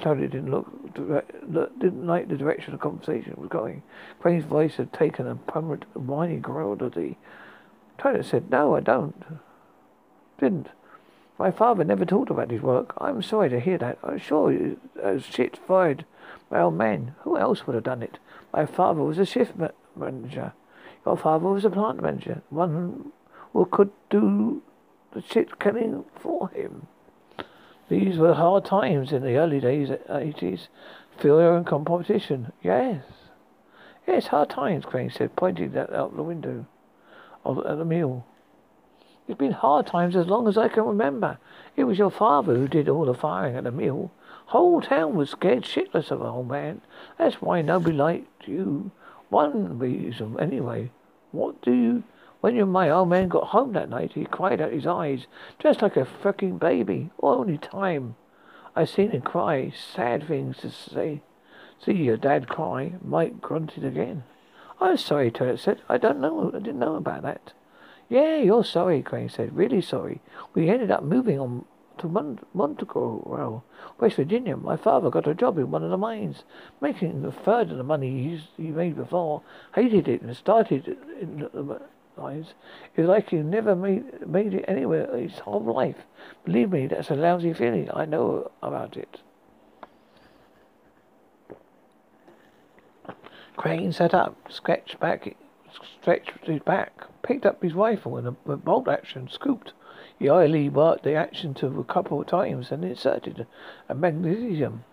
Tony 0.00 0.26
didn't 0.26 0.50
look, 0.50 0.66
didn't 0.94 2.06
like 2.06 2.28
the 2.28 2.36
direction 2.36 2.72
the 2.72 2.78
conversation 2.78 3.34
was 3.36 3.48
going. 3.48 3.82
Crane's 4.20 4.44
voice 4.44 4.76
had 4.76 4.92
taken 4.92 5.26
a 5.26 5.36
permanent 5.36 5.84
whiny 5.96 6.38
growlity. 6.40 7.16
Tony 7.96 8.22
said, 8.22 8.50
"No, 8.50 8.74
I 8.74 8.80
don't. 8.80 9.24
Didn't. 10.38 10.68
My 11.38 11.50
father 11.50 11.84
never 11.84 12.04
talked 12.04 12.30
about 12.30 12.50
his 12.50 12.60
work. 12.60 12.92
I'm 12.98 13.22
sorry 13.22 13.48
to 13.50 13.60
hear 13.60 13.78
that. 13.78 13.98
I'm 14.02 14.18
sure 14.18 14.76
uh, 15.02 15.18
shit 15.18 15.56
fired 15.56 16.04
my 16.50 16.60
old 16.60 16.74
man. 16.74 17.14
Who 17.22 17.36
else 17.38 17.66
would 17.66 17.74
have 17.74 17.84
done 17.84 18.02
it? 18.02 18.18
My 18.52 18.66
father 18.66 19.02
was 19.02 19.18
a 19.18 19.26
shift 19.26 19.56
ma- 19.56 19.68
manager. 19.96 20.52
Your 21.06 21.16
father 21.16 21.48
was 21.48 21.64
a 21.64 21.70
plant 21.70 22.02
manager. 22.02 22.42
One 22.50 23.12
who 23.52 23.64
could 23.66 23.90
do 24.10 24.62
the 25.12 25.22
shit 25.22 25.60
killing 25.60 26.04
for 26.16 26.48
him." 26.48 26.88
These 27.94 28.18
were 28.18 28.34
hard 28.34 28.64
times 28.64 29.12
in 29.12 29.22
the 29.22 29.36
early 29.36 29.60
days, 29.60 29.88
uh, 29.88 29.96
80s. 30.08 30.66
Failure 31.16 31.56
and 31.56 31.64
competition. 31.64 32.52
Yes. 32.60 33.04
Yes, 34.04 34.26
hard 34.26 34.50
times, 34.50 34.84
Crane 34.84 35.10
said, 35.10 35.36
pointing 35.36 35.76
out 35.78 36.16
the 36.16 36.22
window 36.24 36.66
of, 37.44 37.58
at 37.64 37.78
the 37.78 37.84
mill. 37.84 38.24
It's 39.28 39.38
been 39.38 39.52
hard 39.52 39.86
times 39.86 40.16
as 40.16 40.26
long 40.26 40.48
as 40.48 40.58
I 40.58 40.66
can 40.66 40.84
remember. 40.84 41.38
It 41.76 41.84
was 41.84 41.96
your 41.96 42.10
father 42.10 42.56
who 42.56 42.66
did 42.66 42.88
all 42.88 43.04
the 43.04 43.14
firing 43.14 43.54
at 43.54 43.62
the 43.62 43.70
mill. 43.70 44.10
Whole 44.46 44.80
town 44.80 45.14
was 45.14 45.30
scared 45.30 45.62
shitless 45.62 46.10
of 46.10 46.18
the 46.18 46.26
old 46.26 46.48
man. 46.48 46.80
That's 47.16 47.40
why 47.40 47.62
nobody 47.62 47.96
liked 47.96 48.48
you. 48.48 48.90
One 49.28 49.78
reason, 49.78 50.36
anyway. 50.40 50.90
What 51.30 51.62
do 51.62 51.72
you 51.72 52.02
when 52.44 52.68
my 52.68 52.90
old 52.90 53.08
man 53.08 53.28
got 53.28 53.46
home 53.46 53.72
that 53.72 53.88
night, 53.88 54.12
he 54.12 54.26
cried 54.26 54.60
out 54.60 54.70
his 54.70 54.86
eyes, 54.86 55.26
just 55.58 55.80
like 55.80 55.96
a 55.96 56.04
fucking 56.04 56.58
baby. 56.58 57.08
Only 57.22 57.56
time. 57.56 58.16
I 58.76 58.84
seen 58.84 59.12
him 59.12 59.22
cry, 59.22 59.72
sad 59.94 60.28
things 60.28 60.58
to 60.58 60.70
say. 60.70 61.22
See 61.82 61.94
your 61.94 62.18
dad 62.18 62.46
cry. 62.46 62.96
Mike 63.02 63.40
grunted 63.40 63.82
again. 63.82 64.24
I'm 64.78 64.98
sorry, 64.98 65.30
Turret 65.30 65.58
said. 65.58 65.80
I 65.88 65.96
don't 65.96 66.20
know. 66.20 66.50
I 66.54 66.58
didn't 66.58 66.80
know 66.80 66.96
about 66.96 67.22
that. 67.22 67.54
Yeah, 68.10 68.36
you're 68.36 68.62
sorry, 68.62 69.00
Crane 69.00 69.30
said. 69.30 69.56
Really 69.56 69.80
sorry. 69.80 70.20
We 70.52 70.68
ended 70.68 70.90
up 70.90 71.02
moving 71.02 71.40
on 71.40 71.64
to 71.96 72.08
Mont- 72.08 72.46
Montegro, 72.54 73.62
West 73.98 74.16
Virginia. 74.16 74.58
My 74.58 74.76
father 74.76 75.08
got 75.08 75.26
a 75.26 75.34
job 75.34 75.56
in 75.56 75.70
one 75.70 75.82
of 75.82 75.90
the 75.90 75.96
mines, 75.96 76.44
making 76.82 77.24
a 77.24 77.32
third 77.32 77.70
of 77.70 77.78
the 77.78 77.82
money 77.82 78.38
he, 78.56 78.64
he 78.64 78.68
made 78.68 78.96
before. 78.96 79.40
Hated 79.74 80.08
it 80.08 80.20
and 80.20 80.36
started 80.36 80.98
in 81.18 81.48
the 81.50 81.80
lives. 82.16 82.54
It's 82.96 83.08
like 83.08 83.32
you've 83.32 83.46
never 83.46 83.74
made, 83.74 84.26
made 84.26 84.54
it 84.54 84.64
anywhere 84.68 85.16
his 85.16 85.38
whole 85.38 85.62
life. 85.62 85.96
Believe 86.44 86.70
me, 86.70 86.86
that's 86.86 87.10
a 87.10 87.14
lousy 87.14 87.52
feeling. 87.52 87.90
I 87.92 88.04
know 88.04 88.50
about 88.62 88.96
it. 88.96 89.20
Crane 93.56 93.92
sat 93.92 94.14
up, 94.14 94.36
stretched 94.50 94.98
back, 94.98 95.36
stretched 96.00 96.32
his 96.42 96.60
back, 96.62 97.04
picked 97.22 97.46
up 97.46 97.62
his 97.62 97.72
rifle 97.72 98.16
and 98.16 98.26
a 98.26 98.56
bolt 98.56 98.88
action, 98.88 99.28
scooped. 99.28 99.72
He 100.18 100.28
idly 100.28 100.68
worked 100.68 101.04
the 101.04 101.14
action 101.14 101.54
to 101.54 101.66
a 101.80 101.84
couple 101.84 102.20
of 102.20 102.26
times 102.26 102.70
and 102.70 102.84
inserted 102.84 103.46
a 103.88 103.94
magnesium 103.94 104.84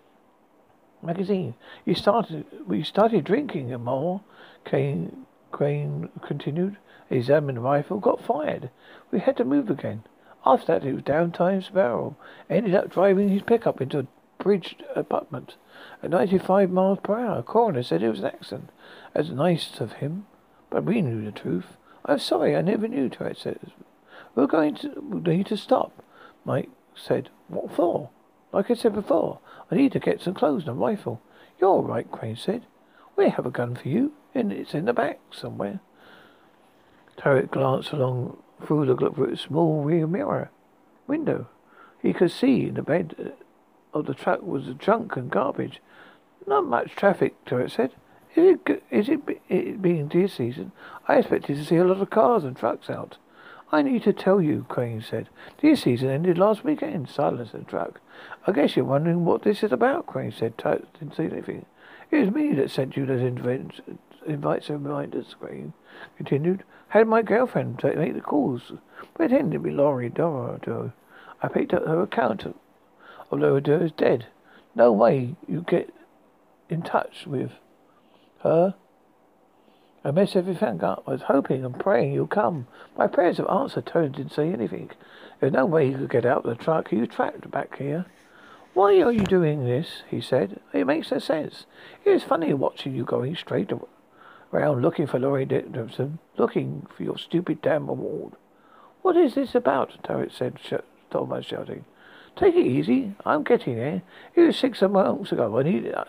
magazine. 1.01 1.55
He 1.85 1.93
started. 1.93 2.45
We 2.67 2.83
started 2.83 3.23
drinking 3.23 3.71
more. 3.83 4.21
Crane, 4.65 5.25
Crane 5.51 6.09
continued. 6.21 6.77
Examined 7.11 7.57
the 7.57 7.61
rifle. 7.61 7.99
Got 7.99 8.23
fired. 8.23 8.69
We 9.11 9.19
had 9.19 9.35
to 9.37 9.43
move 9.43 9.69
again. 9.69 10.03
After 10.45 10.67
that, 10.67 10.85
it 10.85 10.93
was 10.93 11.03
downtime 11.03 11.61
spiral. 11.61 12.17
Ended 12.49 12.73
up 12.73 12.89
driving 12.89 13.27
his 13.29 13.41
pickup 13.41 13.81
into 13.81 13.99
a 13.99 14.07
bridged 14.39 14.83
abutment 14.95 15.55
at 16.01 16.09
95 16.09 16.71
miles 16.71 16.99
per 17.03 17.19
hour. 17.19 17.43
Coroner 17.43 17.83
said 17.83 18.01
it 18.01 18.09
was 18.09 18.21
an 18.21 18.27
accident. 18.27 18.69
As 19.13 19.29
nice 19.29 19.79
of 19.81 19.93
him, 19.93 20.25
but 20.69 20.85
we 20.85 21.01
knew 21.01 21.23
the 21.23 21.33
truth. 21.33 21.75
I'm 22.05 22.17
sorry, 22.17 22.55
I 22.55 22.61
never 22.61 22.87
knew. 22.87 23.09
Turret 23.09 23.37
said. 23.37 23.59
We're 24.33 24.47
going 24.47 24.75
to 24.75 25.01
we 25.01 25.19
need 25.19 25.47
to 25.47 25.57
stop. 25.57 26.01
Mike 26.45 26.69
said. 26.95 27.29
What 27.49 27.75
for? 27.75 28.09
Like 28.53 28.71
I 28.71 28.73
said 28.73 28.93
before, 28.93 29.39
I 29.69 29.75
need 29.75 29.91
to 29.91 29.99
get 29.99 30.21
some 30.21 30.33
clothes 30.33 30.63
and 30.63 30.71
a 30.71 30.73
rifle. 30.73 31.21
You're 31.59 31.81
right, 31.81 32.09
Crane 32.09 32.37
said. 32.37 32.65
We 33.17 33.27
have 33.29 33.45
a 33.45 33.51
gun 33.51 33.75
for 33.75 33.89
you, 33.89 34.13
and 34.33 34.53
it's 34.53 34.73
in 34.73 34.85
the 34.85 34.93
back 34.93 35.19
somewhere. 35.31 35.81
Turret 37.21 37.51
glanced 37.51 37.91
along 37.91 38.37
through 38.65 38.87
the 38.87 39.37
small 39.37 39.83
rear 39.83 40.07
mirror 40.07 40.49
window. 41.05 41.47
He 42.01 42.13
could 42.13 42.31
see 42.31 42.65
in 42.65 42.73
the 42.73 42.81
bed 42.81 43.15
uh, 43.19 43.97
of 43.97 44.07
the 44.07 44.15
truck 44.15 44.41
was 44.41 44.65
junk 44.79 45.15
and 45.15 45.29
garbage. 45.29 45.81
Not 46.47 46.65
much 46.65 46.95
traffic, 46.95 47.35
Turret 47.45 47.71
said. 47.71 47.91
Is 48.35 48.57
it, 48.65 48.83
is 48.89 49.09
it, 49.09 49.19
it 49.49 49.81
being 49.81 50.07
deer 50.07 50.27
season? 50.27 50.71
I 51.07 51.17
expected 51.17 51.57
to 51.57 51.65
see 51.65 51.75
a 51.75 51.83
lot 51.83 52.01
of 52.01 52.09
cars 52.09 52.43
and 52.43 52.55
trucks 52.55 52.89
out. 52.89 53.17
I 53.71 53.83
need 53.83 54.01
to 54.03 54.13
tell 54.13 54.41
you, 54.41 54.65
Crane 54.67 55.01
said. 55.01 55.29
Deer 55.61 55.75
season 55.75 56.09
ended 56.09 56.39
last 56.39 56.63
weekend. 56.63 57.07
Silence 57.07 57.51
the 57.51 57.59
truck. 57.59 58.01
I 58.47 58.51
guess 58.51 58.75
you're 58.75 58.85
wondering 58.85 59.25
what 59.25 59.43
this 59.43 59.61
is 59.61 59.71
about, 59.71 60.07
Crane 60.07 60.31
said. 60.31 60.57
Didn't 60.57 61.15
say 61.15 61.25
anything. 61.25 61.67
It 62.09 62.17
was 62.17 62.31
me 62.31 62.53
that 62.55 62.71
sent 62.71 62.97
you 62.97 63.05
those 63.05 63.21
invites 64.25 64.69
and 64.69 64.85
reminders, 64.85 65.35
Crane 65.39 65.73
continued. 66.17 66.63
Had 66.89 67.07
my 67.07 67.21
girlfriend 67.21 67.81
make 67.83 68.13
the 68.13 68.21
calls. 68.21 68.73
Pretended 69.15 69.53
to 69.53 69.59
be 69.59 69.71
Laurie 69.71 70.09
Dorado. 70.09 70.93
I 71.41 71.47
picked 71.47 71.73
up 71.73 71.85
her 71.85 72.01
account 72.01 72.45
of 72.45 72.55
Dorado 73.31 73.81
is 73.81 73.91
dead. 73.91 74.27
No 74.75 74.91
way 74.91 75.35
you 75.47 75.61
get 75.61 75.93
in 76.69 76.81
touch 76.81 77.25
with 77.25 77.51
her. 78.43 78.75
I 80.03 80.11
messed 80.11 80.35
everything 80.35 80.83
up. 80.83 81.03
I 81.05 81.11
was 81.11 81.21
hoping 81.23 81.63
and 81.63 81.79
praying 81.79 82.13
you'd 82.13 82.31
come. 82.31 82.67
My 82.97 83.07
prayers 83.07 83.37
have 83.37 83.49
answered. 83.49 83.85
Tony 83.85 84.09
didn't 84.09 84.33
say 84.33 84.51
anything. 84.51 84.89
There's 85.39 85.53
no 85.53 85.65
way 85.65 85.87
he 85.87 85.93
could 85.93 86.09
get 86.09 86.25
out 86.25 86.45
of 86.45 86.57
the 86.57 86.63
truck. 86.63 86.91
Was 86.91 87.07
trapped 87.09 87.49
back 87.51 87.77
here. 87.77 88.05
Why 88.73 89.01
are 89.01 89.11
you 89.11 89.25
doing 89.25 89.65
this? 89.65 90.03
he 90.09 90.21
said. 90.21 90.59
It 90.73 90.87
makes 90.87 91.11
no 91.11 91.19
sense. 91.19 91.65
It 92.03 92.11
is 92.11 92.23
funny 92.23 92.53
watching 92.53 92.95
you 92.95 93.03
going 93.03 93.35
straight 93.35 93.71
around 94.53 94.81
looking 94.81 95.07
for 95.07 95.19
Laurie 95.19 95.45
Dickinson, 95.45 96.19
looking 96.37 96.87
for 96.95 97.03
your 97.03 97.17
stupid 97.17 97.61
damn 97.61 97.87
award. 97.89 98.33
What 99.01 99.17
is 99.17 99.35
this 99.35 99.55
about? 99.55 100.03
Turret 100.03 100.31
said, 100.31 100.59
sh- 100.63 100.73
Thomas 101.09 101.45
shouting. 101.45 101.85
Take 102.35 102.55
it 102.55 102.65
easy. 102.65 103.13
I'm 103.25 103.43
getting 103.43 103.75
there. 103.75 104.01
It 104.35 104.41
was 104.41 104.57
six 104.57 104.81
months 104.81 105.31
ago. 105.31 105.57
I 105.59 105.63
needed. 105.63 105.93
Uh, 105.93 106.05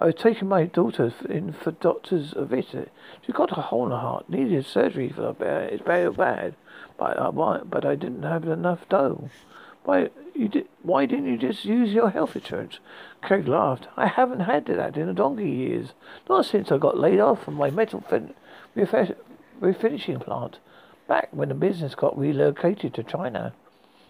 I 0.00 0.06
was 0.06 0.14
taking 0.16 0.48
my 0.48 0.64
daughter 0.64 1.12
in 1.28 1.52
for 1.52 1.72
doctor's 1.72 2.34
visit. 2.36 2.92
She 3.24 3.32
got 3.32 3.56
a 3.56 3.60
hole 3.60 3.86
in 3.86 3.92
her 3.92 3.98
heart. 3.98 4.28
Needed 4.28 4.66
surgery 4.66 5.08
for 5.08 5.34
her. 5.34 5.68
It's 5.70 5.82
very 5.84 6.10
bad. 6.10 6.54
But 6.98 7.18
I, 7.18 7.30
but 7.30 7.84
I 7.84 7.94
didn't 7.94 8.22
have 8.22 8.44
enough 8.44 8.88
dough. 8.88 9.30
Why 9.84 10.08
you 10.34 10.48
did? 10.48 10.68
Why 10.82 11.04
didn't 11.04 11.26
you 11.26 11.36
just 11.36 11.64
use 11.64 11.92
your 11.92 12.10
health 12.10 12.34
insurance? 12.34 12.78
Craig 13.22 13.46
laughed. 13.46 13.86
I 13.96 14.06
haven't 14.06 14.40
had 14.40 14.64
that 14.66 14.96
in 14.96 15.08
a 15.08 15.14
donkey 15.14 15.50
years. 15.50 15.92
Not 16.28 16.46
since 16.46 16.72
I 16.72 16.78
got 16.78 16.98
laid 16.98 17.20
off 17.20 17.44
from 17.44 17.54
my 17.54 17.70
metal 17.70 18.00
fin- 18.00 18.34
refinishing 18.74 20.24
plant. 20.24 20.58
Back 21.06 21.28
when 21.32 21.50
the 21.50 21.54
business 21.54 21.94
got 21.94 22.18
relocated 22.18 22.94
to 22.94 23.02
China. 23.02 23.52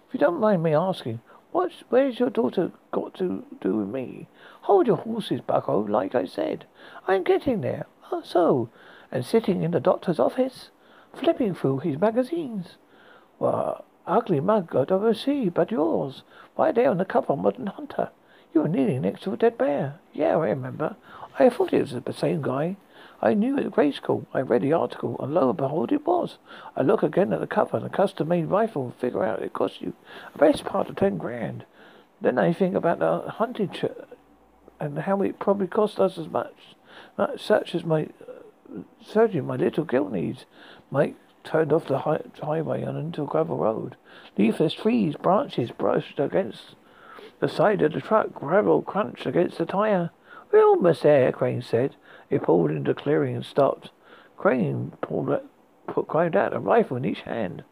If 0.07 0.15
you 0.15 0.21
don't 0.21 0.39
mind 0.39 0.63
me 0.63 0.75
asking, 0.75 1.21
what's 1.51 1.83
where's 1.89 2.21
your 2.21 2.31
daughter 2.31 2.71
got 2.93 3.15
to 3.15 3.45
do 3.61 3.77
with 3.79 3.89
me? 3.89 4.29
Hold 4.63 4.87
your 4.87 4.99
horses, 4.99 5.41
Bucko. 5.41 5.81
Like 5.81 6.15
I 6.15 6.25
said, 6.25 6.67
I'm 7.09 7.25
getting 7.25 7.63
there. 7.63 7.87
Oh, 8.13 8.23
so, 8.25 8.71
and 9.11 9.27
sitting 9.27 9.63
in 9.63 9.73
the 9.73 9.81
doctor's 9.81 10.21
office, 10.21 10.71
flipping 11.13 11.53
through 11.55 11.81
his 11.81 12.01
magazines. 12.01 12.77
Well, 13.41 13.85
Ugly 14.07 14.40
mug 14.40 14.75
I'd 14.77 14.93
ever 14.93 15.14
see, 15.14 15.49
but 15.49 15.71
yours. 15.71 16.23
Right 16.57 16.75
there 16.75 16.90
on 16.90 16.99
the 16.99 17.05
cover 17.05 17.33
of 17.33 17.38
Modern 17.38 17.67
Hunter. 17.67 18.11
You 18.53 18.62
were 18.62 18.69
kneeling 18.69 19.03
next 19.03 19.23
to 19.23 19.33
a 19.33 19.37
dead 19.37 19.59
bear. 19.59 19.99
Yeah, 20.12 20.37
I 20.37 20.51
remember. 20.51 20.97
I 21.38 21.49
thought 21.49 21.73
it 21.73 21.81
was 21.81 21.93
the 21.93 22.12
same 22.12 22.43
guy. 22.43 22.77
I 23.23 23.33
knew 23.35 23.59
at 23.59 23.71
grade 23.71 23.95
school. 23.95 24.27
I 24.35 24.40
read 24.40 24.62
the 24.62 24.75
article, 24.75 25.17
and 25.19 25.33
lo 25.33 25.49
and 25.49 25.57
behold, 25.57 25.90
it 25.93 26.07
was. 26.07 26.37
I 26.77 26.83
look 26.83 27.03
again 27.03 27.33
at 27.33 27.40
the 27.40 27.47
cover 27.47 27.79
and 27.79 27.87
a 27.87 27.88
custom-made 27.88 28.47
rifle 28.47 28.85
and 28.85 28.95
figure 28.97 29.25
out 29.25 29.43
it 29.43 29.55
cost 29.55 29.81
you 29.81 29.95
a 30.35 30.38
best 30.38 30.64
part 30.64 30.90
of 30.90 30.97
ten 30.97 31.17
grand. 31.17 31.64
Then 32.21 32.38
I 32.38 32.53
think 32.53 32.75
about 32.75 32.99
the 32.99 33.31
hunting 33.31 33.71
ch- 33.71 33.87
and 34.79 34.99
how 34.99 35.23
it 35.23 35.38
probably 35.38 35.67
cost 35.67 35.99
us 35.99 36.19
as 36.19 36.29
much, 36.29 36.55
such 37.37 37.75
as 37.75 37.85
my 37.85 38.09
uh, 39.14 39.27
my 39.43 39.57
little 39.57 39.85
girl 39.85 40.11
needs. 40.11 40.45
Mike 40.90 41.17
turned 41.45 41.73
off 41.73 41.87
the 41.87 41.99
high- 41.99 42.23
highway 42.43 42.83
and 42.83 42.99
into 42.99 43.23
a 43.23 43.27
gravel 43.27 43.59
road. 43.59 43.97
Leafless 44.37 44.75
trees, 44.75 45.15
branches 45.17 45.71
brushed 45.71 46.19
against 46.19 46.75
the 47.41 47.49
side 47.49 47.83
of 47.83 47.93
the 47.93 48.01
truck. 48.01 48.33
Gravel 48.35 48.83
crunched 48.83 49.27
against 49.27 49.59
the 49.59 49.67
tire. 49.67 50.11
We're 50.51 50.65
almost 50.65 51.03
there, 51.03 51.31
Crane 51.33 51.63
said. 51.63 51.97
He 52.31 52.39
pulled 52.39 52.71
into 52.71 52.93
the 52.93 53.01
clearing 53.01 53.37
and 53.37 53.45
stopped. 53.45 53.91
Crane 54.37 54.93
pulled 55.01 55.31
out, 55.31 55.45
put, 55.87 56.09
climbed 56.09 56.37
out, 56.37 56.55
a 56.55 56.59
rifle 56.59 56.97
in 56.97 57.05
each 57.05 57.21
hand. 57.21 57.65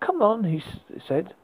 Come 0.00 0.22
on, 0.22 0.44
he 0.44 0.62
said. 1.06 1.34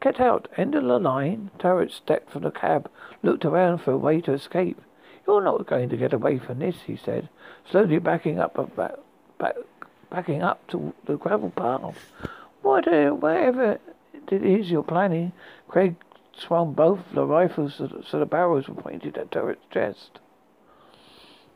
Get 0.00 0.20
out. 0.20 0.48
End 0.56 0.74
of 0.74 0.84
the 0.84 0.98
line. 0.98 1.50
Turret 1.58 1.92
stepped 1.92 2.30
from 2.30 2.42
the 2.42 2.50
cab, 2.50 2.90
looked 3.22 3.44
around 3.44 3.78
for 3.78 3.92
a 3.92 3.98
way 3.98 4.20
to 4.22 4.32
escape. 4.32 4.80
You're 5.26 5.44
not 5.44 5.66
going 5.66 5.88
to 5.90 5.96
get 5.96 6.12
away 6.12 6.38
from 6.38 6.58
this, 6.58 6.76
he 6.86 6.96
said, 6.96 7.28
slowly 7.70 7.98
backing 7.98 8.40
up, 8.40 8.54
back, 8.76 8.94
back, 9.38 9.54
backing 10.12 10.42
up 10.42 10.66
to 10.68 10.92
the 11.06 11.16
gravel 11.16 11.50
path. 11.50 11.96
What, 12.60 12.86
uh, 12.86 13.10
whatever 13.10 13.78
it 14.30 14.44
is 14.44 14.70
you're 14.70 14.82
planning, 14.82 15.32
Craig 15.68 15.96
swung 16.36 16.74
both 16.74 17.00
the 17.14 17.26
rifles 17.26 17.76
so 17.76 18.18
the 18.18 18.26
barrels 18.26 18.68
were 18.68 18.74
pointed 18.74 19.16
at 19.16 19.30
Turret's 19.30 19.64
chest. 19.70 20.20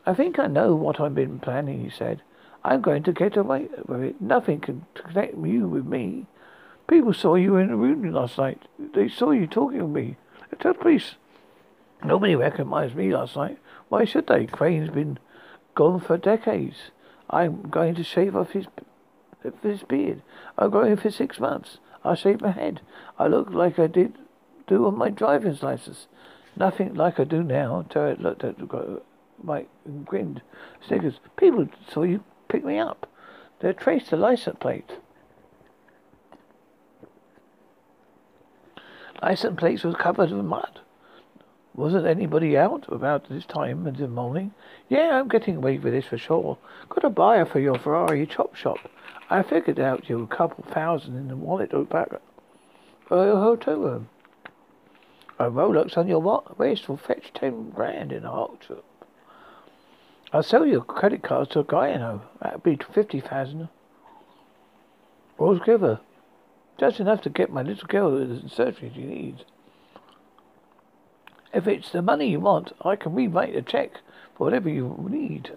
I 0.06 0.14
think 0.14 0.38
I 0.38 0.46
know 0.46 0.74
what 0.74 1.00
I've 1.00 1.14
been 1.14 1.38
planning, 1.38 1.84
he 1.84 1.90
said. 1.90 2.22
I'm 2.64 2.80
going 2.80 3.02
to 3.04 3.12
get 3.12 3.36
away 3.36 3.68
with 3.86 4.02
it. 4.02 4.20
Nothing 4.20 4.60
can 4.60 4.86
connect 4.94 5.36
you 5.36 5.68
with 5.68 5.84
me. 5.84 6.26
People 6.88 7.12
saw 7.12 7.34
you 7.34 7.56
in 7.56 7.68
the 7.68 7.76
room 7.76 8.10
last 8.12 8.38
night. 8.38 8.62
They 8.78 9.08
saw 9.08 9.32
you 9.32 9.46
talking 9.46 9.82
with 9.82 10.04
me. 10.04 10.16
Tell 10.60 10.72
the 10.72 10.78
police. 10.78 11.16
Nobody 12.04 12.34
recognized 12.34 12.94
me 12.94 13.12
last 13.12 13.36
night. 13.36 13.58
Why 13.88 14.04
should 14.04 14.26
they? 14.26 14.46
Crane's 14.46 14.90
been 14.90 15.18
gone 15.74 16.00
for 16.00 16.16
decades. 16.16 16.90
I'm 17.30 17.62
going 17.62 17.94
to 17.96 18.04
shave 18.04 18.36
off 18.36 18.50
his 18.50 18.66
his 19.62 19.82
beard. 19.82 20.22
I'm 20.58 20.70
going 20.70 20.96
for 20.96 21.10
six 21.10 21.38
months. 21.38 21.78
I'll 22.04 22.14
shave 22.14 22.40
my 22.40 22.50
head. 22.50 22.80
I 23.18 23.26
look 23.26 23.50
like 23.50 23.78
I 23.78 23.86
did 23.86 24.14
do 24.66 24.86
on 24.86 24.98
my 24.98 25.10
driver's 25.10 25.62
license. 25.62 26.06
Nothing 26.56 26.94
like 26.94 27.20
I 27.20 27.24
do 27.24 27.42
now. 27.42 27.84
Turret 27.88 28.20
looked 28.20 28.44
at 28.44 28.56
Mike 29.42 29.68
and 29.84 30.06
grinned. 30.06 30.42
Snickers. 30.86 31.20
People 31.36 31.68
saw 31.92 32.02
you 32.02 32.24
pick 32.48 32.64
me 32.64 32.78
up. 32.78 33.08
They 33.60 33.72
traced 33.72 34.10
the 34.10 34.16
license 34.16 34.56
plate. 34.60 34.92
License 39.22 39.58
plates 39.58 39.84
were 39.84 39.94
covered 39.94 40.30
with 40.30 40.44
mud. 40.44 40.80
Wasn't 41.76 42.06
anybody 42.06 42.56
out 42.56 42.90
about 42.90 43.28
this 43.28 43.44
time 43.44 43.86
in 43.86 43.96
the 43.96 44.08
morning? 44.08 44.54
Yeah, 44.88 45.20
I'm 45.20 45.28
getting 45.28 45.56
away 45.56 45.76
with 45.76 45.92
this 45.92 46.06
for 46.06 46.16
sure. 46.16 46.56
Got 46.88 47.04
a 47.04 47.10
buyer 47.10 47.44
for 47.44 47.60
your 47.60 47.78
Ferrari 47.78 48.26
chop 48.26 48.54
shop. 48.54 48.78
I 49.28 49.42
figured 49.42 49.78
out 49.78 50.08
you 50.08 50.22
a 50.22 50.26
couple 50.26 50.64
thousand 50.64 51.16
in 51.16 51.28
the 51.28 51.36
wallet 51.36 51.74
or 51.74 51.84
back 51.84 52.08
for 53.06 53.30
a 53.30 53.36
hotel 53.36 53.76
room. 53.76 54.08
A 55.38 55.50
Rolex 55.50 55.98
on 55.98 56.08
your 56.08 56.42
waist 56.56 56.88
will 56.88 56.96
fetch 56.96 57.30
ten 57.34 57.68
grand 57.68 58.10
in 58.10 58.24
a 58.24 58.32
auction. 58.32 58.78
I'll 60.32 60.42
sell 60.42 60.64
your 60.64 60.80
credit 60.80 61.22
cards 61.22 61.50
to 61.50 61.60
a 61.60 61.64
guy 61.64 61.88
I 61.88 61.96
know. 61.98 62.22
That'd 62.40 62.62
be 62.62 62.78
fifty 62.94 63.20
thousand 63.20 63.68
altogether. 65.38 66.00
Just 66.80 67.00
enough 67.00 67.20
to 67.22 67.28
get 67.28 67.52
my 67.52 67.60
little 67.60 67.86
girl 67.86 68.12
the 68.12 68.48
surgery 68.48 68.90
she 68.94 69.02
needs. 69.02 69.44
If 71.56 71.66
it's 71.66 71.88
the 71.88 72.02
money 72.02 72.28
you 72.28 72.38
want, 72.38 72.74
I 72.82 72.96
can 72.96 73.14
rewrite 73.14 73.56
a 73.56 73.62
check 73.62 74.02
for 74.36 74.44
whatever 74.44 74.68
you 74.68 75.06
need. 75.08 75.56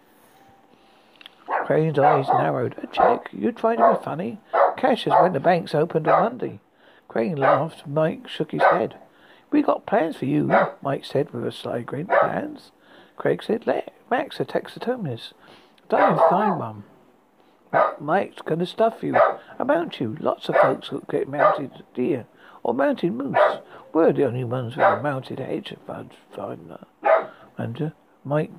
Crane's 1.65 1.99
eyes 1.99 2.29
narrowed. 2.29 2.77
A 2.81 2.87
check? 2.87 3.27
You're 3.33 3.51
trying 3.51 3.79
to 3.79 3.97
be 3.97 4.05
funny? 4.05 4.39
Cash 4.77 5.07
is 5.07 5.13
when 5.19 5.33
the 5.33 5.41
banks 5.41 5.75
opened 5.75 6.07
on 6.07 6.23
Monday. 6.23 6.61
Crane 7.09 7.35
laughed. 7.35 7.85
Mike 7.85 8.29
shook 8.29 8.51
his 8.51 8.61
head. 8.61 8.95
We 9.51 9.61
got 9.61 9.85
plans 9.85 10.15
for 10.15 10.23
you, 10.23 10.49
Mike 10.81 11.03
said 11.03 11.33
with 11.33 11.45
a 11.45 11.51
sly 11.51 11.81
grin. 11.81 12.07
Plans? 12.07 12.71
Craig 13.17 13.43
said, 13.43 13.67
Let 13.67 13.93
Max 14.09 14.39
a 14.39 14.45
taxidermist. 14.45 15.33
Don't 15.89 16.17
find 16.29 16.59
one. 16.59 16.83
Mike's 17.99 18.41
gonna 18.41 18.65
stuff 18.65 19.03
you. 19.03 19.17
About 19.59 19.99
you. 19.99 20.15
Lots 20.21 20.47
of 20.47 20.55
folks 20.55 20.91
will 20.91 21.03
get 21.09 21.27
mounted 21.27 21.83
deer 21.93 22.25
or 22.63 22.73
mounted 22.73 23.13
moose. 23.13 23.37
We're 23.93 24.13
the 24.13 24.25
only 24.25 24.43
ones 24.43 24.75
with 24.75 24.85
a 24.85 25.01
mounted 25.01 25.39
hedge 25.39 25.73
finder. 26.35 26.85
And 27.57 27.81
uh, 27.81 27.89
Mike 28.23 28.51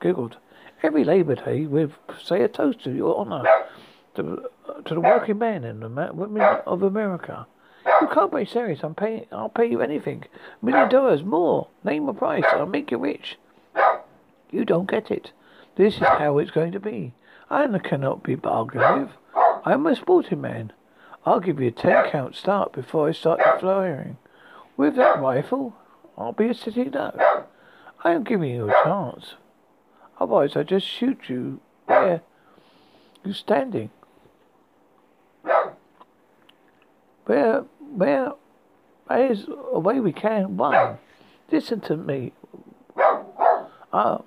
giggled. 0.00 0.36
Every 0.82 1.04
Labour 1.04 1.34
Day 1.34 1.66
we 1.66 1.88
say 2.22 2.42
a 2.42 2.48
toast 2.48 2.82
to 2.84 2.90
your 2.90 3.18
honour, 3.18 3.44
to, 4.14 4.44
to 4.84 4.94
the 4.94 5.00
working 5.00 5.38
men 5.38 5.64
and 5.64 5.82
the 5.82 6.10
women 6.12 6.42
of 6.66 6.82
America. 6.82 7.46
You 8.00 8.08
can't 8.08 8.34
be 8.34 8.44
serious. 8.44 8.80
I'm 8.82 8.94
paying. 8.94 9.26
I'll 9.32 9.48
pay 9.48 9.66
you 9.66 9.80
anything. 9.80 10.24
A 10.62 10.64
million 10.64 10.88
dollars 10.88 11.22
more. 11.22 11.68
Name 11.84 12.08
a 12.08 12.14
price. 12.14 12.44
I'll 12.46 12.66
make 12.66 12.90
you 12.90 12.98
rich. 12.98 13.38
You 14.50 14.64
don't 14.64 14.90
get 14.90 15.10
it. 15.10 15.32
This 15.76 15.94
is 15.94 16.00
how 16.00 16.38
it's 16.38 16.50
going 16.50 16.72
to 16.72 16.80
be. 16.80 17.12
I 17.50 17.66
cannot 17.78 18.22
be 18.22 18.34
bargained 18.34 19.02
with. 19.02 19.10
I'm 19.64 19.86
a 19.86 19.96
sporting 19.96 20.40
man. 20.40 20.72
I'll 21.24 21.40
give 21.40 21.60
you 21.60 21.68
a 21.68 21.72
ten 21.72 22.10
count 22.10 22.34
start 22.34 22.72
before 22.72 23.08
I 23.08 23.12
start 23.12 23.38
the 23.38 23.60
firing. 23.60 24.16
With 24.76 24.96
that 24.96 25.20
rifle, 25.20 25.74
I'll 26.16 26.32
be 26.32 26.48
a 26.48 26.54
city 26.54 26.84
duck. 26.84 27.16
I 28.02 28.12
am 28.12 28.24
giving 28.24 28.50
you 28.50 28.70
a 28.70 28.84
chance. 28.84 29.34
Otherwise, 30.18 30.56
I 30.56 30.62
just 30.62 30.86
shoot 30.86 31.28
you 31.28 31.60
where 31.86 32.22
you're 33.24 33.34
standing. 33.34 33.90
Where, 37.26 37.64
where, 37.78 38.32
there's 39.08 39.46
a 39.72 39.78
way 39.78 40.00
we 40.00 40.12
can. 40.12 40.56
One, 40.56 40.98
listen 41.52 41.80
to 41.82 41.96
me. 41.96 42.32
Uh, 43.92 44.18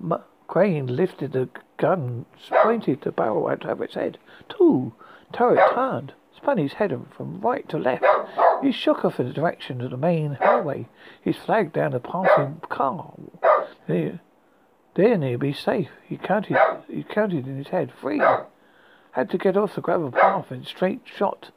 Crane 0.46 0.86
lifted 0.86 1.32
the 1.32 1.48
gun, 1.78 2.26
pointed 2.62 3.02
the 3.02 3.12
barrel 3.12 3.50
at 3.50 3.64
Abbott's 3.64 3.94
head. 3.94 4.18
Two, 4.48 4.92
turret 5.32 5.74
turned, 5.74 6.12
spun 6.36 6.58
his 6.58 6.74
head 6.74 6.98
from 7.16 7.40
right 7.40 7.68
to 7.68 7.78
left. 7.78 8.04
He 8.62 8.72
shook 8.72 9.04
off 9.04 9.20
in 9.20 9.26
the 9.26 9.32
direction 9.32 9.80
of 9.80 9.90
the 9.90 9.96
main 9.96 10.34
highway. 10.34 10.86
He 11.22 11.32
flagged 11.32 11.72
down 11.72 11.94
a 11.94 12.00
passing 12.00 12.60
car. 12.68 13.14
There, 13.86 14.20
there 14.94 15.18
near 15.18 15.38
be 15.38 15.52
safe. 15.52 15.90
He 16.04 16.16
counted. 16.16 16.56
He 16.88 17.02
counted 17.02 17.46
in 17.46 17.58
his 17.58 17.68
head. 17.68 17.92
Three. 18.00 18.22
Had 19.12 19.30
to 19.30 19.38
get 19.38 19.56
off 19.56 19.74
the 19.74 19.80
gravel 19.80 20.10
path 20.10 20.50
and 20.50 20.66
straight 20.66 21.02
shot. 21.04 21.50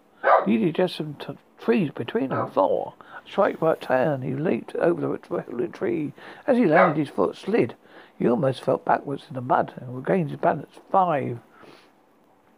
Needed 0.46 0.76
just 0.76 0.96
some 0.96 1.16
t- 1.16 1.38
trees 1.60 1.92
between 1.92 2.30
them. 2.30 2.52
Four. 2.52 2.94
Strike 3.26 3.62
right 3.62 3.80
turn. 3.82 4.22
He 4.22 4.34
leaped 4.34 4.76
over 4.76 5.18
the 5.28 5.68
tree. 5.68 6.14
As 6.46 6.58
he 6.58 6.66
landed, 6.66 6.98
his 6.98 7.10
foot 7.10 7.36
slid. 7.36 7.76
He 8.18 8.28
almost 8.28 8.64
fell 8.64 8.78
backwards 8.78 9.26
in 9.28 9.36
the 9.36 9.42
mud 9.42 9.74
and 9.78 9.96
regained 9.96 10.32
his 10.32 10.40
balance. 10.40 10.80
Five. 10.92 11.40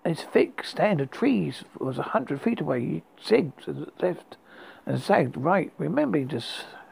His 0.05 0.21
thick 0.21 0.63
stand 0.63 1.01
of 1.01 1.11
trees 1.11 1.63
was 1.77 1.97
a 1.97 2.03
hundred 2.03 2.41
feet 2.41 2.61
away. 2.61 2.79
He 2.79 3.03
zigged 3.23 3.63
to 3.65 3.73
the 3.73 3.91
left 3.99 4.37
and 4.85 4.99
zagged 4.99 5.37
right, 5.37 5.71
remembering 5.77 6.29
to 6.29 6.41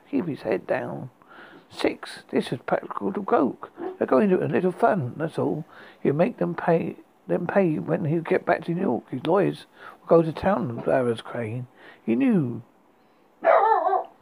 keep 0.10 0.28
his 0.28 0.42
head 0.42 0.68
down. 0.68 1.10
Six. 1.70 2.24
This 2.30 2.52
was 2.52 2.60
practical 2.66 3.12
to 3.12 3.24
coke. 3.24 3.72
They're 3.98 4.08
going 4.08 4.30
to 4.30 4.44
a 4.44 4.48
little 4.48 4.72
fun, 4.72 5.14
that's 5.18 5.40
all. 5.40 5.66
He'll 6.02 6.14
make 6.14 6.38
them 6.38 6.56
pay 6.56 6.98
them 7.28 7.46
pay 7.46 7.78
when 7.78 8.06
he 8.06 8.20
get 8.20 8.46
back 8.46 8.64
to 8.66 8.74
New 8.74 8.82
York. 8.82 9.10
His 9.10 9.26
lawyers 9.26 9.66
will 10.00 10.08
go 10.08 10.22
to 10.22 10.32
town 10.32 10.82
Arrows 10.88 11.22
Crane. 11.22 11.68
He 12.06 12.16
knew. 12.16 12.62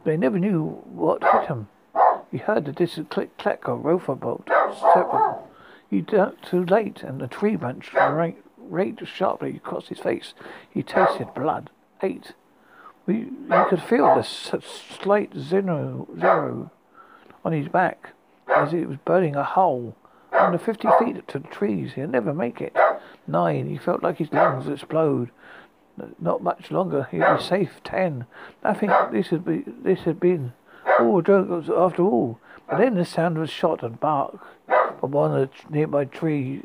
They 0.04 0.16
never 0.16 0.38
knew 0.38 0.82
what 0.92 1.22
hit 1.22 1.46
him. 1.46 1.68
He 2.30 2.38
heard 2.38 2.64
the 2.64 2.72
distant 2.72 3.10
click 3.10 3.36
clack 3.38 3.68
of 3.68 3.84
rifle 3.84 4.16
bolt. 4.16 4.48
He 5.88 6.00
ducked 6.00 6.48
too 6.48 6.64
late, 6.64 7.02
and 7.02 7.20
the 7.20 7.28
tree 7.28 7.56
branch 7.56 7.92
raked, 7.94 8.45
raked 8.70 9.06
sharply 9.06 9.56
across 9.56 9.88
his 9.88 9.98
face. 9.98 10.34
He 10.68 10.82
tasted 10.82 11.34
blood. 11.34 11.70
Eight. 12.02 12.32
We, 13.06 13.16
you 13.16 13.66
could 13.68 13.82
feel 13.82 14.14
the 14.14 14.22
slight 14.22 15.32
zero, 15.36 16.08
zero 16.18 16.70
on 17.44 17.52
his 17.52 17.68
back 17.68 18.10
as 18.54 18.72
it 18.72 18.88
was 18.88 18.98
burning 19.04 19.36
a 19.36 19.44
hole 19.44 19.96
under 20.32 20.58
fifty 20.58 20.88
feet 20.98 21.26
to 21.28 21.38
the 21.38 21.48
trees. 21.48 21.92
He'll 21.94 22.08
never 22.08 22.34
make 22.34 22.60
it. 22.60 22.76
Nine. 23.26 23.68
He 23.68 23.78
felt 23.78 24.02
like 24.02 24.18
his 24.18 24.32
lungs 24.32 24.68
explode. 24.68 25.30
Not 26.20 26.42
much 26.42 26.70
longer. 26.70 27.08
He'd 27.10 27.20
be 27.20 27.42
safe. 27.42 27.80
Ten. 27.82 28.26
Nothing. 28.62 28.90
This 29.12 29.28
had 29.28 29.44
be. 29.44 29.64
This 29.66 30.00
had 30.00 30.20
been 30.20 30.52
all 31.00 31.20
a 31.20 31.84
after 31.84 32.02
all. 32.02 32.38
But 32.68 32.78
then 32.78 32.96
the 32.96 33.04
sound 33.04 33.36
of 33.36 33.44
a 33.44 33.46
shot 33.46 33.82
and 33.82 33.98
bark 33.98 34.38
from 35.00 35.12
one 35.12 35.34
of 35.34 35.50
the 35.50 35.70
nearby 35.70 36.04
trees. 36.04 36.64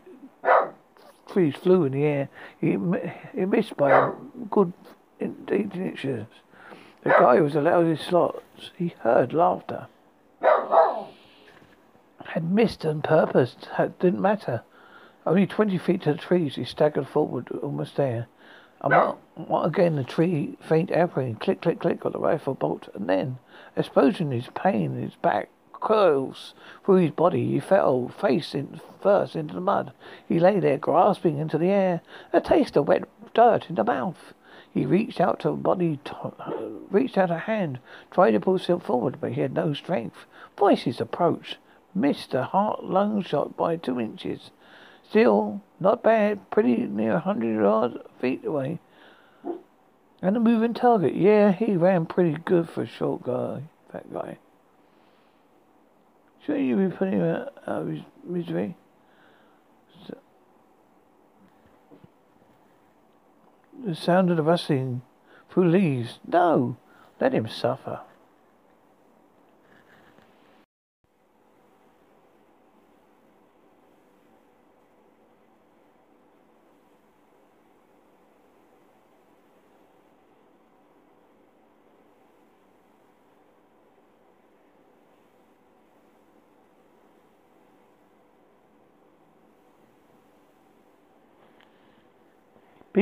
Trees 1.29 1.55
flew 1.55 1.86
in 1.86 1.93
the 1.93 2.03
air. 2.03 2.29
He, 2.60 2.77
he 3.34 3.45
missed 3.45 3.77
by 3.77 3.91
a 3.91 4.12
good 4.49 4.73
eighteen 5.19 5.88
inches. 5.88 6.27
The 7.03 7.10
guy 7.10 7.39
was 7.41 7.55
allowed 7.55 7.88
his 7.88 8.01
slots. 8.01 8.71
He 8.77 8.95
heard 8.99 9.34
laughter 9.34 9.88
had 12.31 12.49
missed 12.49 12.86
on 12.86 13.01
purpose. 13.01 13.55
It 13.77 13.99
didn't 13.99 14.21
matter. 14.21 14.63
Only 15.25 15.45
twenty 15.45 15.77
feet 15.77 16.03
to 16.03 16.13
the 16.13 16.19
trees, 16.19 16.55
he 16.55 16.63
staggered 16.63 17.07
forward, 17.07 17.49
almost 17.62 17.97
there. 17.97 18.27
And 18.81 19.15
what, 19.36 19.65
again 19.65 19.95
the 19.95 20.03
tree, 20.03 20.57
faint 20.62 20.91
echoing, 20.91 21.36
click, 21.36 21.62
click, 21.62 21.79
click 21.79 22.03
of 22.03 22.13
the 22.13 22.19
rifle 22.19 22.55
bolt, 22.55 22.89
and 22.95 23.07
then, 23.07 23.38
explosion, 23.75 24.31
his 24.31 24.47
pain, 24.55 24.95
his 24.95 25.13
back 25.15 25.49
curls 25.82 26.54
through 26.86 26.96
his 26.96 27.12
body. 27.12 27.52
He 27.52 27.60
fell 27.60 28.08
face 28.08 28.56
in, 28.56 28.80
first 29.02 29.36
into 29.36 29.56
the 29.56 29.62
mud. 29.62 29.91
He 30.28 30.39
lay 30.39 30.60
there, 30.60 30.78
grasping 30.78 31.38
into 31.38 31.58
the 31.58 31.70
air, 31.70 32.02
a 32.32 32.39
taste 32.39 32.78
of 32.78 32.88
wet 32.88 33.04
dirt 33.34 33.65
in 33.70 33.76
the 33.76 33.84
mouth. 33.84 34.34
He 34.74 34.86
reached 34.86 35.20
out 35.20 35.39
to 35.41 35.50
a 35.50 35.58
body, 35.58 36.00
t- 36.06 36.12
uh, 36.13 36.52
reached 36.89 37.17
out 37.17 37.30
a 37.30 37.39
hand, 37.39 37.80
tried 38.10 38.32
to 38.32 38.39
pull 38.39 38.58
himself 38.58 38.86
forward, 38.86 39.17
but 39.20 39.34
he 39.34 39.41
had 39.41 39.54
no 39.54 39.74
strength. 39.74 40.26
Voices 40.58 41.02
approached. 41.02 41.58
Missed 41.94 42.34
a 42.34 42.44
heart 42.44 42.86
lung 42.86 43.22
shot 43.22 43.58
by 43.58 43.76
two 43.76 44.00
inches. 44.00 44.52
Still, 45.10 45.62
not 45.78 46.02
bad. 46.02 46.50
Pretty 46.52 46.78
near 46.78 47.15
a 47.15 47.20
hundred 47.20 47.65
odd 47.65 48.00
feet 48.22 48.46
away. 48.46 48.80
And 50.22 50.38
a 50.38 50.39
moving 50.39 50.74
target. 50.74 51.15
Yeah, 51.15 51.52
he 51.52 51.76
ran 51.76 52.06
pretty 52.06 52.38
good 52.46 52.70
for 52.70 52.84
a 52.84 52.88
short 52.88 53.24
guy. 53.24 53.63
That 53.91 54.13
guy. 54.13 54.38
Shouldn't 56.45 56.65
you 56.65 56.75
be 56.75 56.95
putting 56.95 57.19
him 57.19 57.23
out 57.23 57.54
of 57.67 57.88
his 57.88 58.01
misery? 58.23 58.75
So, 60.08 60.17
the 63.86 63.95
sound 63.95 64.32
of 64.32 64.38
the 64.38 64.43
rustling 64.43 65.04
through 65.49 65.69
leaves. 65.69 66.19
No, 66.25 66.77
let 67.19 67.34
him 67.34 67.47
suffer. 67.47 68.01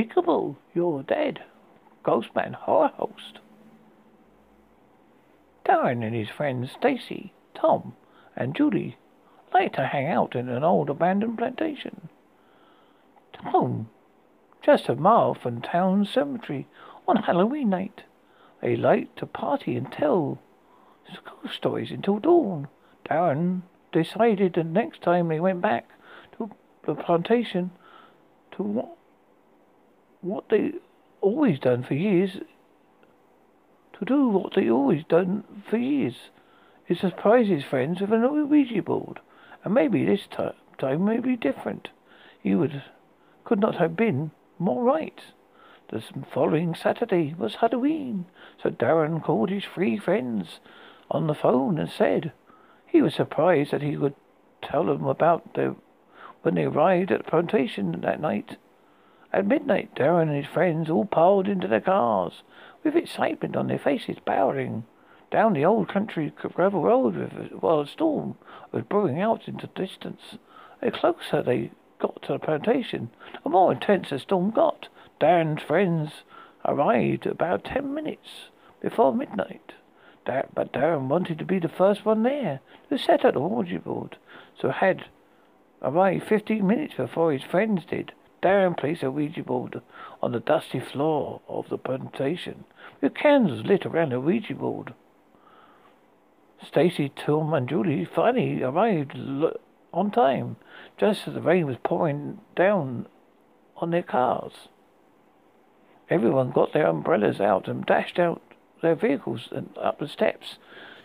Peekaboo, 0.00 0.56
you're 0.74 1.02
dead. 1.02 1.42
Ghostman 2.06 2.54
horror 2.54 2.90
host. 2.96 3.40
Darren 5.66 6.02
and 6.02 6.14
his 6.14 6.30
friends 6.30 6.72
Stacy, 6.72 7.34
Tom, 7.54 7.92
and 8.34 8.56
Judy 8.56 8.96
like 9.52 9.74
to 9.74 9.84
hang 9.84 10.06
out 10.06 10.34
in 10.34 10.48
an 10.48 10.64
old 10.64 10.88
abandoned 10.88 11.36
plantation. 11.36 12.08
Tom, 13.34 13.90
just 14.62 14.88
a 14.88 14.94
mile 14.94 15.34
from 15.34 15.60
town 15.60 16.06
cemetery 16.06 16.66
on 17.06 17.16
Halloween 17.16 17.68
night. 17.68 18.04
They 18.62 18.76
like 18.76 19.14
to 19.16 19.26
party 19.26 19.76
and 19.76 19.92
tell 19.92 20.38
ghost 21.26 21.56
stories 21.56 21.90
until 21.90 22.20
dawn. 22.20 22.68
Darren 23.04 23.64
decided 23.92 24.54
the 24.54 24.64
next 24.64 25.02
time 25.02 25.28
they 25.28 25.40
went 25.40 25.60
back 25.60 25.90
to 26.38 26.50
the 26.86 26.94
plantation 26.94 27.70
to 28.52 28.88
what 30.20 30.48
they 30.48 30.72
always 31.20 31.58
done 31.58 31.82
for 31.82 31.94
years, 31.94 32.38
to 33.98 34.04
do 34.04 34.28
what 34.28 34.54
they 34.54 34.70
always 34.70 35.04
done 35.04 35.44
for 35.68 35.76
years, 35.76 36.30
is 36.88 36.98
surprise 36.98 37.48
his 37.48 37.64
friends 37.64 38.00
with 38.00 38.12
an 38.12 38.48
Ouija 38.48 38.82
board. 38.82 39.20
And 39.64 39.74
maybe 39.74 40.04
this 40.04 40.26
time, 40.30 40.54
time 40.78 41.04
may 41.04 41.18
be 41.18 41.36
different. 41.36 41.88
He 42.42 42.54
would 42.54 42.82
could 43.44 43.60
not 43.60 43.76
have 43.76 43.96
been 43.96 44.30
more 44.58 44.82
right. 44.84 45.20
The 45.88 46.02
following 46.32 46.74
Saturday 46.74 47.34
was 47.36 47.56
Halloween, 47.56 48.26
so 48.62 48.70
Darren 48.70 49.22
called 49.22 49.50
his 49.50 49.64
three 49.64 49.98
friends 49.98 50.60
on 51.10 51.26
the 51.26 51.34
phone 51.34 51.78
and 51.78 51.90
said 51.90 52.32
he 52.86 53.02
was 53.02 53.14
surprised 53.14 53.72
that 53.72 53.82
he 53.82 53.96
could 53.96 54.14
tell 54.62 54.84
them 54.84 55.06
about 55.06 55.54
their 55.54 55.74
when 56.42 56.54
they 56.54 56.64
arrived 56.64 57.10
at 57.10 57.24
the 57.24 57.30
plantation 57.30 58.00
that 58.00 58.20
night. 58.20 58.56
At 59.32 59.46
midnight, 59.46 59.94
Darren 59.94 60.22
and 60.22 60.36
his 60.36 60.52
friends 60.52 60.90
all 60.90 61.04
piled 61.04 61.46
into 61.46 61.68
their 61.68 61.80
cars, 61.80 62.42
with 62.82 62.96
excitement 62.96 63.54
on 63.54 63.68
their 63.68 63.78
faces, 63.78 64.16
barreling 64.26 64.82
down 65.30 65.52
the 65.52 65.64
old 65.64 65.88
country 65.88 66.32
gravel 66.36 66.82
road 66.82 67.52
while 67.60 67.80
a 67.80 67.86
storm 67.86 68.36
was 68.72 68.82
brewing 68.82 69.20
out 69.20 69.46
into 69.46 69.68
the 69.68 69.80
distance. 69.80 70.38
The 70.80 70.90
closer 70.90 71.42
they 71.42 71.70
got 72.00 72.22
to 72.22 72.32
the 72.32 72.38
plantation, 72.40 73.10
the 73.44 73.50
more 73.50 73.70
intense 73.70 74.10
the 74.10 74.18
storm 74.18 74.50
got. 74.50 74.88
Darren's 75.20 75.62
friends 75.62 76.24
arrived 76.64 77.26
about 77.26 77.62
ten 77.62 77.94
minutes 77.94 78.48
before 78.80 79.14
midnight. 79.14 79.74
but 80.24 80.72
Darren 80.72 81.08
wanted 81.08 81.38
to 81.38 81.44
be 81.44 81.60
the 81.60 81.68
first 81.68 82.04
one 82.04 82.24
there 82.24 82.60
to 82.88 82.98
set 82.98 83.24
up 83.24 83.34
the 83.34 83.40
Ouija 83.40 83.78
board, 83.78 84.16
so 84.58 84.70
had 84.70 85.04
arrived 85.82 86.24
fifteen 86.26 86.66
minutes 86.66 86.94
before 86.94 87.32
his 87.32 87.44
friends 87.44 87.84
did. 87.84 88.12
Darren 88.42 88.76
placed 88.76 89.02
a 89.02 89.10
Ouija 89.10 89.42
board 89.42 89.82
on 90.22 90.32
the 90.32 90.40
dusty 90.40 90.80
floor 90.80 91.40
of 91.48 91.68
the 91.68 91.78
plantation, 91.78 92.64
with 93.00 93.14
candles 93.14 93.66
lit 93.66 93.84
around 93.84 94.12
the 94.12 94.20
Ouija 94.20 94.54
board. 94.54 94.94
Stacy, 96.62 97.10
Tom, 97.10 97.52
and 97.54 97.68
Julie 97.68 98.04
finally 98.04 98.62
arrived 98.62 99.16
on 99.92 100.10
time, 100.10 100.56
just 100.98 101.26
as 101.26 101.34
the 101.34 101.40
rain 101.40 101.66
was 101.66 101.76
pouring 101.82 102.40
down 102.54 103.06
on 103.76 103.90
their 103.90 104.02
cars. 104.02 104.68
Everyone 106.08 106.50
got 106.50 106.72
their 106.72 106.86
umbrellas 106.86 107.40
out 107.40 107.68
and 107.68 107.86
dashed 107.86 108.18
out 108.18 108.42
their 108.82 108.94
vehicles 108.94 109.48
and 109.52 109.70
up 109.78 109.98
the 109.98 110.08
steps 110.08 110.56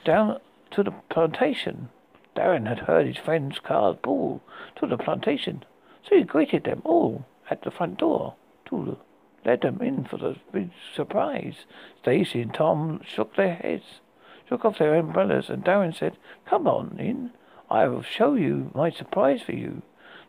down 0.03 0.39
to 0.71 0.83
the 0.83 0.91
plantation. 1.09 1.89
Darren 2.35 2.67
had 2.67 2.79
heard 2.79 3.07
his 3.07 3.17
friend's 3.17 3.59
car 3.59 3.93
pull 3.93 4.41
to 4.77 4.87
the 4.87 4.97
plantation, 4.97 5.63
so 6.07 6.15
he 6.15 6.23
greeted 6.23 6.63
them 6.63 6.81
all 6.85 7.25
at 7.49 7.63
the 7.63 7.71
front 7.71 7.97
door 7.97 8.35
to 8.65 8.97
led 9.45 9.61
them 9.61 9.79
in 9.81 10.03
for 10.03 10.17
the 10.17 10.35
big 10.51 10.71
surprise. 10.93 11.65
Stacy 12.01 12.41
and 12.41 12.53
Tom 12.53 13.01
shook 13.05 13.35
their 13.35 13.55
heads, 13.55 14.01
shook 14.49 14.65
off 14.65 14.79
their 14.79 14.95
umbrellas, 14.95 15.49
and 15.49 15.63
Darren 15.63 15.95
said, 15.95 16.17
Come 16.45 16.67
on 16.67 16.97
in. 16.99 17.31
I 17.69 17.87
will 17.87 18.01
show 18.01 18.33
you 18.35 18.71
my 18.73 18.89
surprise 18.89 19.41
for 19.41 19.53
you. 19.53 19.81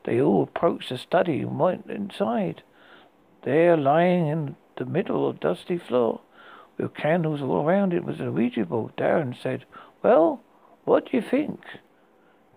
They 0.04 0.20
all 0.20 0.44
approached 0.44 0.90
the 0.90 0.98
study 0.98 1.40
and 1.40 1.58
went 1.58 1.90
inside. 1.90 2.62
There, 3.42 3.76
lying 3.76 4.26
in 4.26 4.56
the 4.76 4.84
middle 4.84 5.28
of 5.28 5.40
dusty 5.40 5.78
floor, 5.78 6.20
with 6.76 6.94
candles 6.94 7.42
all 7.42 7.66
around 7.66 7.92
it, 7.92 8.04
was 8.04 8.20
a 8.20 8.30
Ouija 8.30 8.66
board. 8.66 8.96
Darren 8.96 9.34
said, 9.40 9.64
Well, 10.02 10.42
what 10.84 11.10
do 11.10 11.16
you 11.16 11.22
think? 11.22 11.60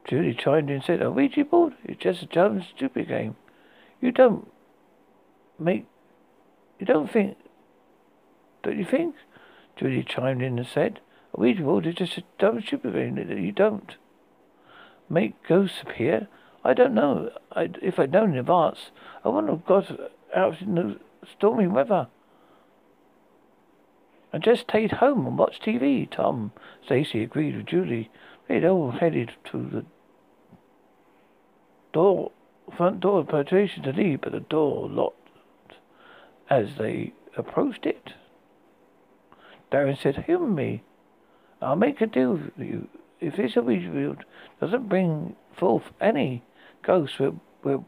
Julie 0.09 0.33
chimed 0.33 0.71
in 0.71 0.77
and 0.77 0.83
said, 0.83 1.03
A 1.03 1.11
Ouija 1.11 1.45
board? 1.45 1.73
It's 1.83 2.01
just 2.01 2.23
a 2.23 2.25
dumb, 2.25 2.63
stupid 2.75 3.07
game. 3.07 3.35
You 4.01 4.11
don't 4.11 4.51
make. 5.59 5.85
You 6.79 6.87
don't 6.87 7.11
think. 7.11 7.37
Don't 8.63 8.79
you 8.79 8.85
think? 8.85 9.13
Julie 9.77 10.03
chimed 10.03 10.41
in 10.41 10.57
and 10.57 10.67
said, 10.67 10.99
A 11.35 11.39
Ouija 11.39 11.61
board 11.61 11.85
is 11.85 11.93
just 11.93 12.17
a 12.17 12.23
dumb, 12.39 12.59
stupid 12.59 12.93
game 12.93 13.17
you 13.37 13.51
don't 13.51 13.97
make 15.09 15.41
ghosts 15.47 15.83
appear. 15.83 16.27
I 16.63 16.73
don't 16.73 16.95
know. 16.95 17.29
I, 17.51 17.69
if 17.81 17.99
I'd 17.99 18.11
known 18.11 18.31
in 18.31 18.39
advance, 18.39 18.89
I 19.23 19.29
wouldn't 19.29 19.51
have 19.51 19.65
got 19.65 19.99
out 20.35 20.59
in 20.59 20.73
the 20.73 20.99
stormy 21.37 21.67
weather. 21.67 22.07
I 24.33 24.39
just 24.39 24.61
stayed 24.61 24.93
home 24.93 25.27
and 25.27 25.37
watched 25.37 25.63
TV. 25.63 26.09
Tom, 26.09 26.51
Stacy 26.83 27.21
agreed 27.21 27.55
with 27.55 27.67
Julie. 27.67 28.09
They'd 28.47 28.65
all 28.65 28.91
headed 28.91 29.33
to 29.51 29.57
the 29.57 29.85
door, 31.93 32.31
front 32.75 32.99
door 32.99 33.23
the 33.23 33.29
plantation 33.29 33.83
to 33.83 33.91
leave, 33.91 34.21
but 34.21 34.31
the 34.31 34.39
door 34.39 34.87
locked 34.89 35.15
as 36.49 36.69
they 36.77 37.13
approached 37.37 37.85
it. 37.85 38.13
Darren 39.71 40.01
said, 40.01 40.25
Hear 40.25 40.39
me. 40.39 40.83
I'll 41.61 41.75
make 41.75 42.01
a 42.01 42.07
deal 42.07 42.33
with 42.33 42.51
you. 42.57 42.87
If 43.19 43.35
this 43.35 43.53
field 43.53 44.23
doesn't 44.61 44.89
bring 44.89 45.35
forth 45.57 45.83
any 45.99 46.43
ghosts, 46.83 47.19
we'll, 47.19 47.39
we'll, 47.63 47.85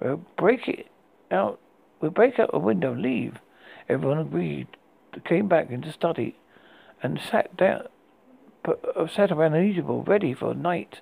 we'll 0.00 0.22
break 0.36 0.68
it 0.68 0.86
out. 1.30 1.58
We'll 2.00 2.10
break 2.10 2.38
out 2.38 2.50
a 2.52 2.58
window 2.58 2.92
and 2.92 3.02
leave. 3.02 3.38
Everyone 3.88 4.18
agreed. 4.18 4.68
Came 5.24 5.48
back 5.48 5.70
into 5.70 5.90
study 5.90 6.36
and 7.02 7.20
sat 7.20 7.56
down, 7.56 7.88
sat 9.12 9.32
around 9.32 9.52
the 9.52 9.60
eatable, 9.60 10.02
ready 10.02 10.34
for 10.34 10.54
night. 10.54 11.00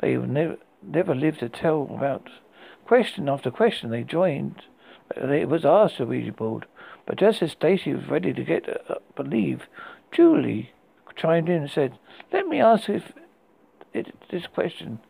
They 0.00 0.16
never, 0.16 0.56
never 0.82 1.14
lived 1.14 1.40
to 1.40 1.48
tell 1.48 1.82
about. 1.82 2.30
Question 2.86 3.28
after 3.28 3.50
question 3.50 3.90
they 3.90 4.04
joined. 4.04 4.62
It 5.16 5.48
was 5.48 5.64
asked 5.64 5.96
to 5.96 6.06
Ouija 6.06 6.32
board, 6.32 6.66
but 7.04 7.18
just 7.18 7.42
as 7.42 7.52
Stacy 7.52 7.94
was 7.94 8.08
ready 8.08 8.32
to 8.32 8.44
get 8.44 8.68
uh, 8.68 8.94
up 8.94 9.18
and 9.18 9.30
leave, 9.30 9.66
Julie 10.12 10.72
chimed 11.16 11.48
in 11.48 11.62
and 11.62 11.70
said, 11.70 11.98
"Let 12.32 12.46
me 12.46 12.60
ask 12.60 12.88
if 12.88 13.12
it, 13.92 14.14
this 14.30 14.46
question: 14.46 15.00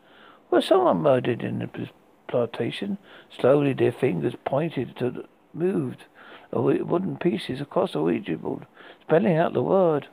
Was 0.49 0.65
someone 0.65 1.01
murdered 1.01 1.43
in 1.43 1.59
the 1.59 1.89
plantation?" 2.27 2.97
Slowly, 3.29 3.73
their 3.73 3.91
fingers 3.91 4.35
pointed 4.43 4.95
to 4.97 5.11
the, 5.11 5.25
moved 5.53 6.05
wooden 6.51 7.17
pieces 7.17 7.61
across 7.61 7.93
the 7.93 8.01
Ouija 8.01 8.37
board, 8.37 8.65
spelling 9.01 9.37
out 9.37 9.53
the 9.53 9.61
word. 9.61 10.07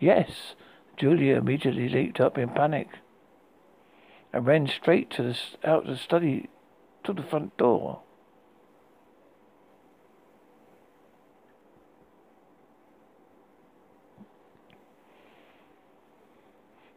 Yes. 0.00 0.54
Julia 0.96 1.36
immediately 1.36 1.88
leaped 1.88 2.20
up 2.20 2.38
in 2.38 2.48
panic 2.48 2.88
and 4.34 4.44
ran 4.44 4.66
straight 4.66 5.10
to 5.10 5.22
the 5.22 5.38
out 5.62 5.84
of 5.84 5.90
the 5.90 5.96
study 5.96 6.48
to 7.04 7.12
the 7.12 7.22
front 7.22 7.56
door. 7.56 8.00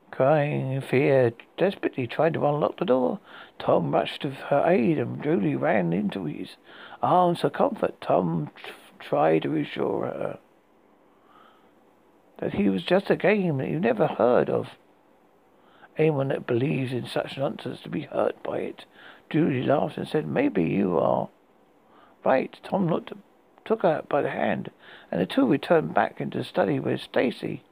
Crying 0.09 0.71
in 0.71 0.81
fear, 0.81 1.31
desperately 1.59 2.07
trying 2.07 2.33
to 2.33 2.43
unlock 2.47 2.79
the 2.79 2.85
door, 2.85 3.19
Tom 3.59 3.91
rushed 3.91 4.23
to 4.23 4.31
her 4.31 4.65
aid 4.65 4.97
and 4.97 5.21
Julie 5.21 5.55
ran 5.55 5.93
into 5.93 6.25
his 6.25 6.55
arms 7.03 7.41
for 7.41 7.51
comfort. 7.51 8.01
Tom 8.01 8.49
t- 8.55 8.71
tried 8.99 9.43
to 9.43 9.49
reassure 9.49 10.05
her 10.05 10.39
that 12.39 12.55
he 12.55 12.67
was 12.67 12.81
just 12.81 13.11
a 13.11 13.15
game 13.15 13.59
that 13.59 13.69
you 13.69 13.79
never 13.79 14.07
heard 14.07 14.49
of. 14.49 14.69
Anyone 15.97 16.27
that 16.27 16.45
believes 16.45 16.93
in 16.93 17.07
such 17.07 17.37
nonsense 17.37 17.81
to 17.81 17.89
be 17.89 18.01
hurt 18.01 18.41
by 18.43 18.59
it. 18.59 18.85
Julie 19.29 19.63
laughed 19.63 19.97
and 19.97 20.07
said, 20.07 20.27
Maybe 20.27 20.63
you 20.63 20.97
are 20.97 21.29
right. 22.23 22.55
Tom 22.63 22.87
looked, 22.87 23.13
took 23.65 23.81
her 23.81 24.03
by 24.07 24.21
the 24.21 24.29
hand, 24.29 24.71
and 25.11 25.19
the 25.19 25.25
two 25.25 25.45
returned 25.45 25.93
back 25.93 26.21
into 26.21 26.37
the 26.37 26.43
study 26.43 26.79
where 26.79 26.97
Stacy 26.97 27.63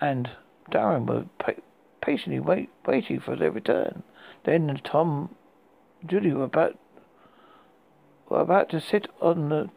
and 0.00 0.30
Darren 0.70 1.06
were 1.06 1.26
pa- 1.38 1.62
patiently 2.00 2.40
wait, 2.40 2.70
waiting 2.86 3.20
for 3.20 3.36
their 3.36 3.50
return. 3.50 4.02
Then 4.44 4.80
Tom 4.82 5.34
and 6.00 6.10
Julie 6.10 6.32
were 6.32 6.44
about 6.44 6.78
were 8.28 8.40
about 8.40 8.68
to 8.70 8.80
sit 8.80 9.08
on 9.20 9.48
the 9.48 9.70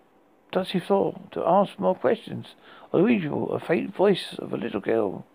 dusty 0.51 0.79
floor 0.79 1.19
to 1.31 1.43
ask 1.45 1.79
more 1.79 1.95
questions. 1.95 2.55
As 2.93 3.01
usual, 3.01 3.53
a 3.53 3.59
faint 3.59 3.95
voice 3.95 4.35
of 4.37 4.51
a 4.51 4.57
little 4.57 4.81
girl 4.81 5.25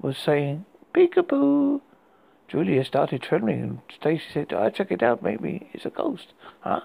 was 0.00 0.16
saying, 0.16 0.64
Peekaboo. 0.96 1.82
Julia 2.48 2.82
started 2.82 3.20
trembling 3.20 3.60
and 3.60 3.78
Stacy 3.94 4.24
said, 4.32 4.52
I'll 4.52 4.70
check 4.70 4.90
it 4.90 5.02
out, 5.02 5.22
maybe 5.22 5.68
it's 5.74 5.84
a 5.84 5.90
ghost. 5.90 6.32
Huh? 6.60 6.80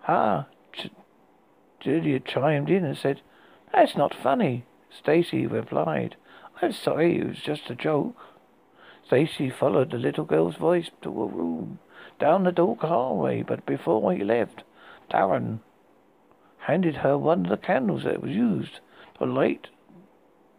Ha! 0.00 0.46
Julia 1.80 2.20
chimed 2.20 2.68
in 2.68 2.84
and 2.84 2.98
said, 2.98 3.22
That's 3.72 3.96
not 3.96 4.14
funny. 4.14 4.64
Stacy 4.90 5.46
replied, 5.46 6.16
I'm 6.60 6.72
sorry, 6.72 7.18
it 7.18 7.26
was 7.26 7.38
just 7.38 7.70
a 7.70 7.74
joke. 7.74 8.16
Stacy 9.06 9.48
followed 9.48 9.90
the 9.90 9.96
little 9.96 10.24
girl's 10.24 10.56
voice 10.56 10.90
to 11.00 11.08
a 11.08 11.26
room 11.26 11.78
down 12.20 12.44
the 12.44 12.52
dark 12.52 12.80
hallway, 12.80 13.42
but 13.42 13.64
before 13.64 14.12
he 14.12 14.22
left, 14.22 14.64
Darren 15.10 15.60
handed 16.58 16.96
her 16.96 17.16
one 17.16 17.46
of 17.46 17.50
the 17.50 17.56
candles 17.56 18.04
that 18.04 18.22
was 18.22 18.32
used 18.32 18.80
to 19.18 19.24
light 19.24 19.68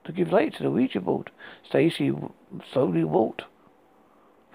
to 0.04 0.12
give 0.12 0.32
light 0.32 0.56
to 0.56 0.64
the 0.64 0.72
Ouija 0.72 1.00
board. 1.02 1.32
Stacy 1.64 2.14
slowly 2.72 3.04
walked 3.04 3.44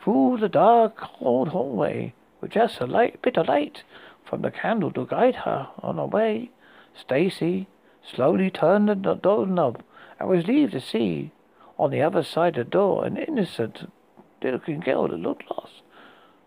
through 0.02 0.38
the 0.40 0.48
dark 0.48 1.02
old 1.20 1.48
hallway 1.48 2.14
with 2.40 2.52
just 2.52 2.80
a 2.80 2.86
light 2.86 3.20
bit 3.22 3.36
of 3.36 3.48
light 3.48 3.82
from 4.24 4.42
the 4.42 4.50
candle 4.50 4.90
to 4.92 5.06
guide 5.06 5.36
her 5.36 5.68
on 5.82 5.96
her 5.96 6.06
way. 6.06 6.50
Stacy 6.94 7.66
slowly 8.02 8.50
turned 8.50 8.88
the 8.88 9.14
door 9.14 9.46
knob 9.46 9.82
and 10.18 10.28
was 10.28 10.46
relieved 10.46 10.72
to 10.72 10.80
see 10.80 11.32
on 11.78 11.90
the 11.90 12.02
other 12.02 12.22
side 12.22 12.56
of 12.58 12.66
the 12.66 12.70
door 12.70 13.04
an 13.04 13.16
innocent 13.16 13.90
looking 14.42 14.80
girl 14.80 15.08
that 15.08 15.16
looked 15.16 15.50
lost. 15.50 15.82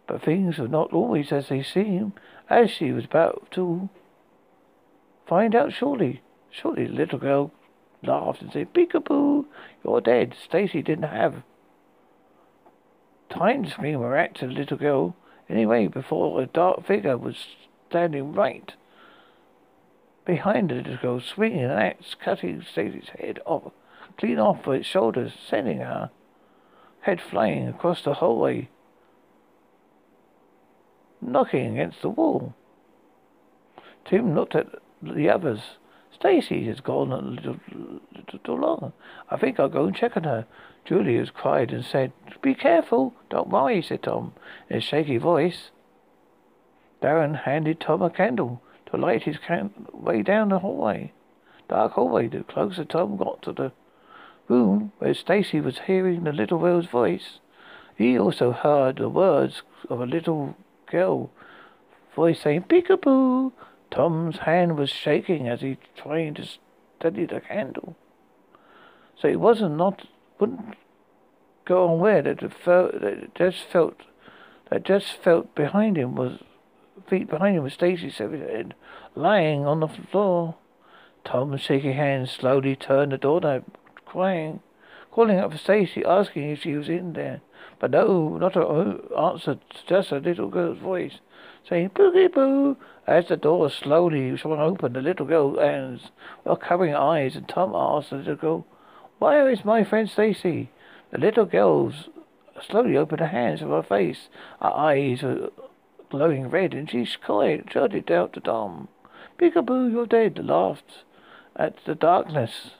But 0.07 0.23
things 0.23 0.57
were 0.57 0.67
not 0.67 0.93
always 0.93 1.31
as 1.31 1.49
they 1.49 1.63
seem, 1.63 2.13
as 2.49 2.69
she 2.69 2.91
was 2.91 3.05
about 3.05 3.47
to 3.51 3.89
find 5.25 5.55
out 5.55 5.71
shortly. 5.73 6.21
Shortly 6.49 6.87
the 6.87 6.93
little 6.93 7.19
girl 7.19 7.51
laughed 8.03 8.41
and 8.41 8.51
said, 8.51 8.73
Peekaboo, 8.73 9.45
you're 9.83 10.01
dead. 10.01 10.35
Stacy 10.43 10.81
didn't 10.81 11.09
have 11.09 11.43
time 13.29 13.63
to 13.63 13.69
scream 13.69 14.01
or 14.01 14.15
act 14.15 14.39
to 14.39 14.47
the 14.47 14.53
little 14.53 14.77
girl. 14.77 15.15
Anyway, 15.49 15.87
before 15.87 16.41
a 16.41 16.45
dark 16.45 16.85
figure 16.85 17.17
was 17.17 17.35
standing 17.89 18.33
right 18.33 18.73
behind 20.25 20.69
the 20.69 20.75
little 20.75 20.97
girl, 20.97 21.19
swinging 21.19 21.63
an 21.63 21.71
axe, 21.71 22.15
cutting 22.15 22.61
Stacy's 22.61 23.09
head 23.19 23.39
off, 23.45 23.71
clean 24.17 24.39
off 24.39 24.67
its 24.67 24.87
shoulders, 24.87 25.33
sending 25.47 25.79
her 25.79 26.09
head 27.01 27.19
flying 27.19 27.67
across 27.67 28.03
the 28.03 28.13
hallway, 28.15 28.69
knocking 31.19 31.73
against 31.73 32.01
the 32.01 32.09
wall. 32.09 32.53
Tim 34.05 34.35
looked 34.35 34.55
at 34.55 34.67
the 35.01 35.29
others. 35.29 35.61
Stacy 36.21 36.65
has 36.65 36.79
gone 36.79 37.11
a 37.11 37.17
little, 37.17 37.57
little 38.15 38.39
too 38.43 38.55
long. 38.55 38.93
I 39.29 39.37
think 39.37 39.59
I'll 39.59 39.69
go 39.69 39.85
and 39.85 39.95
check 39.95 40.15
on 40.15 40.23
her. 40.23 40.45
Julius 40.85 41.31
cried 41.31 41.71
and 41.71 41.83
said, 41.83 42.13
Be 42.43 42.53
careful. 42.53 43.15
Don't 43.31 43.49
worry, 43.49 43.81
said 43.81 44.03
Tom 44.03 44.33
in 44.69 44.77
a 44.77 44.81
shaky 44.81 45.17
voice. 45.17 45.71
Darren 47.01 47.43
handed 47.43 47.79
Tom 47.79 48.03
a 48.03 48.11
candle 48.11 48.61
to 48.85 48.97
light 48.97 49.23
his 49.23 49.37
way 49.91 50.21
down 50.21 50.49
the 50.49 50.59
hallway. 50.59 51.11
Dark 51.67 51.93
hallway. 51.93 52.27
The 52.27 52.43
closer 52.43 52.85
Tom 52.85 53.17
got 53.17 53.41
to 53.41 53.51
the 53.51 53.71
room 54.47 54.91
where 54.99 55.15
Stacy 55.15 55.59
was 55.59 55.79
hearing 55.87 56.25
the 56.25 56.31
little 56.31 56.59
girl's 56.59 56.85
voice, 56.85 57.39
he 57.97 58.19
also 58.19 58.51
heard 58.51 58.97
the 58.97 59.09
words 59.09 59.63
of 59.89 59.99
a 59.99 60.05
little 60.05 60.55
girl 60.85 61.31
voice 62.15 62.41
saying, 62.41 62.65
Peekaboo. 62.69 63.53
Tom's 63.91 64.39
hand 64.39 64.77
was 64.77 64.89
shaking 64.89 65.49
as 65.49 65.59
he 65.59 65.77
tried 65.95 66.37
to 66.37 66.47
steady 66.97 67.25
the 67.25 67.41
candle. 67.41 67.97
So 69.19 69.27
it 69.27 69.39
wasn't 69.39 69.75
not 69.75 70.07
wouldn't 70.39 70.75
go 71.65 71.83
unaware 71.83 72.21
that 72.21 72.53
felt 72.53 73.01
that 73.01 73.35
just 73.35 73.65
felt 73.65 73.97
that 74.69 74.83
just 74.83 75.17
felt 75.17 75.53
behind 75.53 75.97
him 75.97 76.15
was 76.15 76.39
feet 77.07 77.29
behind 77.29 77.57
him 77.57 77.63
was 77.63 77.73
Stacy's 77.73 78.17
head 78.17 78.73
lying 79.13 79.65
on 79.65 79.81
the 79.81 79.87
floor. 79.87 80.55
Tom's 81.25 81.61
shaky 81.61 81.91
hand 81.91 82.29
slowly 82.29 82.75
turned 82.75 83.11
the 83.11 83.17
doorknob, 83.17 83.65
crying, 84.05 84.61
calling 85.11 85.37
out 85.37 85.51
for 85.51 85.57
Stacy, 85.57 86.03
asking 86.03 86.49
if 86.49 86.61
she 86.61 86.75
was 86.75 86.89
in 86.89 87.13
there. 87.13 87.41
But 87.77 87.91
no, 87.91 88.37
not 88.37 88.55
a 88.55 88.99
answer, 89.15 89.59
just 89.85 90.11
a 90.11 90.17
little 90.17 90.47
girl's 90.47 90.79
voice 90.79 91.19
saying 91.67 91.89
boogie 91.91 92.31
boo 92.31 92.77
as 93.11 93.27
the 93.27 93.35
door 93.35 93.69
slowly 93.69 94.37
swung 94.37 94.59
open. 94.59 94.93
The 94.93 95.01
little 95.01 95.25
girl 95.25 95.59
hands 95.59 96.11
were 96.45 96.55
covering 96.55 96.93
her 96.93 96.97
eyes, 96.97 97.35
and 97.35 97.47
Tom 97.47 97.75
asked 97.75 98.11
the 98.11 98.15
little 98.15 98.35
girl, 98.35 98.65
"Where 99.19 99.49
is 99.49 99.65
my 99.65 99.83
friend 99.83 100.09
Stacy?" 100.09 100.69
The 101.11 101.17
little 101.17 101.43
girl 101.45 101.91
slowly 102.61 102.95
opened 102.95 103.19
her 103.19 103.27
hands 103.27 103.59
to 103.59 103.71
her 103.71 103.83
face. 103.83 104.29
Her 104.61 104.73
eyes 104.73 105.23
were 105.23 105.51
glowing 106.09 106.49
red, 106.49 106.73
and 106.73 106.89
she 106.89 107.05
cried, 107.21 107.69
shouted 107.69 108.09
out 108.09 108.31
to 108.33 108.39
Tom, 108.39 108.87
"Peekaboo, 109.37 109.91
you're 109.91 110.05
dead!" 110.05 110.39
Laughed 110.45 111.03
at 111.57 111.83
the 111.83 111.95
darkness. 111.95 112.75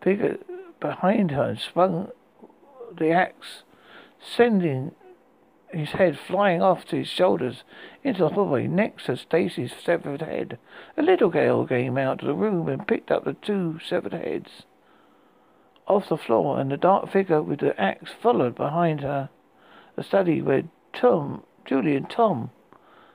Figure 0.00 0.38
behind 0.80 1.32
her 1.32 1.50
and 1.50 1.58
swung 1.58 2.10
the 2.90 3.10
axe, 3.10 3.64
sending 4.18 4.94
his 5.78 5.90
head 5.90 6.18
flying 6.18 6.62
off 6.62 6.84
to 6.86 6.96
his 6.96 7.08
shoulders 7.08 7.64
into 8.02 8.20
the 8.20 8.28
hallway 8.30 8.66
next 8.66 9.06
to 9.06 9.16
Stacy's 9.16 9.72
severed 9.74 10.22
head. 10.22 10.58
A 10.96 11.02
little 11.02 11.28
girl 11.28 11.66
came 11.66 11.98
out 11.98 12.20
of 12.20 12.26
the 12.26 12.34
room 12.34 12.68
and 12.68 12.86
picked 12.86 13.10
up 13.10 13.24
the 13.24 13.34
two 13.34 13.78
severed 13.84 14.12
heads 14.12 14.64
off 15.86 16.08
the 16.08 16.16
floor, 16.16 16.58
and 16.58 16.70
the 16.70 16.76
dark 16.76 17.10
figure 17.10 17.42
with 17.42 17.60
the 17.60 17.80
axe 17.80 18.12
followed 18.20 18.54
behind 18.54 19.02
her. 19.02 19.28
The 19.94 20.02
study 20.02 20.42
where 20.42 20.64
Tom, 20.92 21.44
Julie, 21.64 21.96
and 21.96 22.10
Tom 22.10 22.50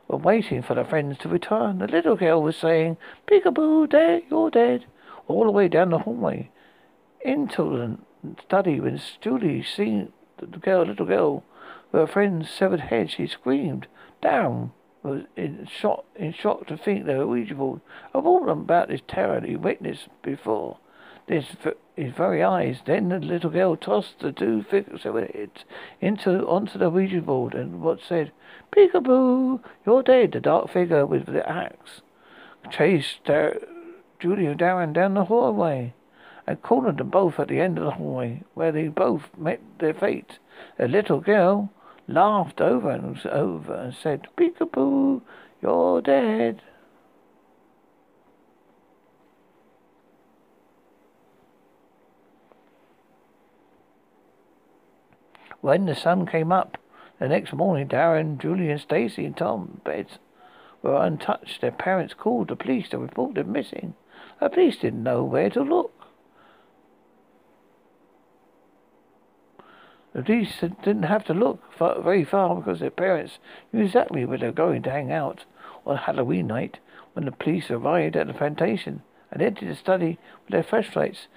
were 0.07 0.17
waiting 0.17 0.61
for 0.61 0.75
their 0.75 0.85
friends 0.85 1.17
to 1.19 1.29
return. 1.29 1.79
The 1.79 1.87
little 1.87 2.15
girl 2.15 2.41
was 2.41 2.55
saying, 2.55 2.97
"Peekaboo, 3.27 3.89
dead, 3.89 4.23
you're 4.29 4.49
dead," 4.49 4.85
all 5.27 5.45
the 5.45 5.51
way 5.51 5.67
down 5.67 5.89
the 5.89 5.99
hallway 5.99 6.49
into 7.21 7.97
the 8.23 8.41
study. 8.41 8.79
When 8.79 8.99
Julie 9.19 9.63
seen 9.63 10.13
the 10.37 10.45
girl, 10.45 10.83
little 10.83 11.05
girl 11.05 11.43
her 11.91 12.07
friend's 12.07 12.49
severed 12.49 12.79
head, 12.79 13.11
she 13.11 13.27
screamed. 13.27 13.87
Down 14.21 14.71
was 15.03 15.23
in 15.35 15.65
shock, 15.65 16.05
in 16.15 16.31
shock 16.31 16.67
to 16.67 16.77
think 16.77 17.07
a 17.07 17.25
Ouija 17.25 17.55
board, 17.55 17.81
of 18.13 18.25
all 18.25 18.49
about 18.49 18.87
this 18.87 19.01
terror 19.07 19.41
he 19.41 19.55
witnessed 19.55 20.07
before, 20.21 20.77
this 21.27 21.55
his 21.95 22.13
very 22.13 22.43
eyes. 22.43 22.79
Then 22.85 23.09
the 23.09 23.19
little 23.19 23.49
girl 23.49 23.75
tossed 23.75 24.19
the 24.19 24.31
two 24.31 24.63
severed 24.63 25.31
heads 25.31 25.65
into 25.99 26.47
onto 26.47 26.77
the 26.79 26.89
Ouija 26.89 27.21
board 27.21 27.53
and 27.53 27.81
what 27.81 27.99
said, 28.01 28.31
"Peekaboo, 28.71 29.59
you're 29.85 30.03
dead." 30.03 30.31
The 30.31 30.39
dark 30.39 30.69
figure 30.69 31.05
with 31.05 31.25
the 31.25 31.47
axe 31.49 32.01
chased 32.69 33.23
Dar- 33.25 33.57
Julia 34.19 34.55
Darren 34.55 34.93
down 34.93 35.15
the 35.15 35.25
hallway 35.25 35.93
and 36.47 36.61
cornered 36.61 36.97
them 36.97 37.09
both 37.09 37.39
at 37.39 37.47
the 37.47 37.59
end 37.59 37.77
of 37.77 37.83
the 37.83 37.91
hallway, 37.91 38.43
where 38.53 38.71
they 38.71 38.87
both 38.87 39.29
met 39.37 39.59
their 39.79 39.93
fate. 39.93 40.39
The 40.77 40.87
little 40.87 41.19
girl 41.19 41.71
laughed 42.07 42.61
over 42.61 42.89
and 42.89 43.23
over 43.25 43.73
and 43.73 43.93
said, 43.93 44.27
Peekaboo, 44.37 45.21
you're 45.61 46.01
dead. 46.01 46.61
When 55.61 55.85
the 55.85 55.95
sun 55.95 56.25
came 56.25 56.51
up 56.51 56.77
the 57.19 57.27
next 57.27 57.53
morning, 57.53 57.87
Darren, 57.87 58.39
Julian, 58.39 58.79
Stacy, 58.79 59.25
and 59.25 59.37
Tom 59.37 59.79
beds 59.85 60.17
were 60.81 60.95
untouched. 60.95 61.61
Their 61.61 61.71
parents 61.71 62.15
called 62.15 62.47
the 62.47 62.55
police 62.55 62.89
to 62.89 62.97
report 62.97 63.35
them 63.35 63.51
missing. 63.51 63.93
The 64.39 64.49
police 64.49 64.77
didn't 64.77 65.03
know 65.03 65.23
where 65.23 65.51
to 65.51 65.61
look. 65.61 65.93
The 70.13 70.23
police 70.23 70.59
didn't 70.59 71.03
have 71.03 71.23
to 71.25 71.33
look 71.33 71.61
far, 71.73 72.01
very 72.01 72.25
far 72.25 72.55
because 72.55 72.79
their 72.79 72.91
parents 72.91 73.39
knew 73.71 73.83
exactly 73.85 74.25
where 74.25 74.37
they 74.37 74.47
were 74.47 74.51
going 74.51 74.81
to 74.83 74.91
hang 74.91 75.11
out 75.11 75.45
on 75.85 75.97
Halloween 75.97 76.47
night 76.47 76.79
when 77.13 77.25
the 77.25 77.31
police 77.31 77.71
arrived 77.71 78.17
at 78.17 78.27
the 78.27 78.33
plantation 78.33 79.03
and 79.31 79.41
entered 79.41 79.69
the 79.69 79.75
study 79.75 80.19
with 80.43 80.51
their 80.51 80.63
flashlights 80.63 81.27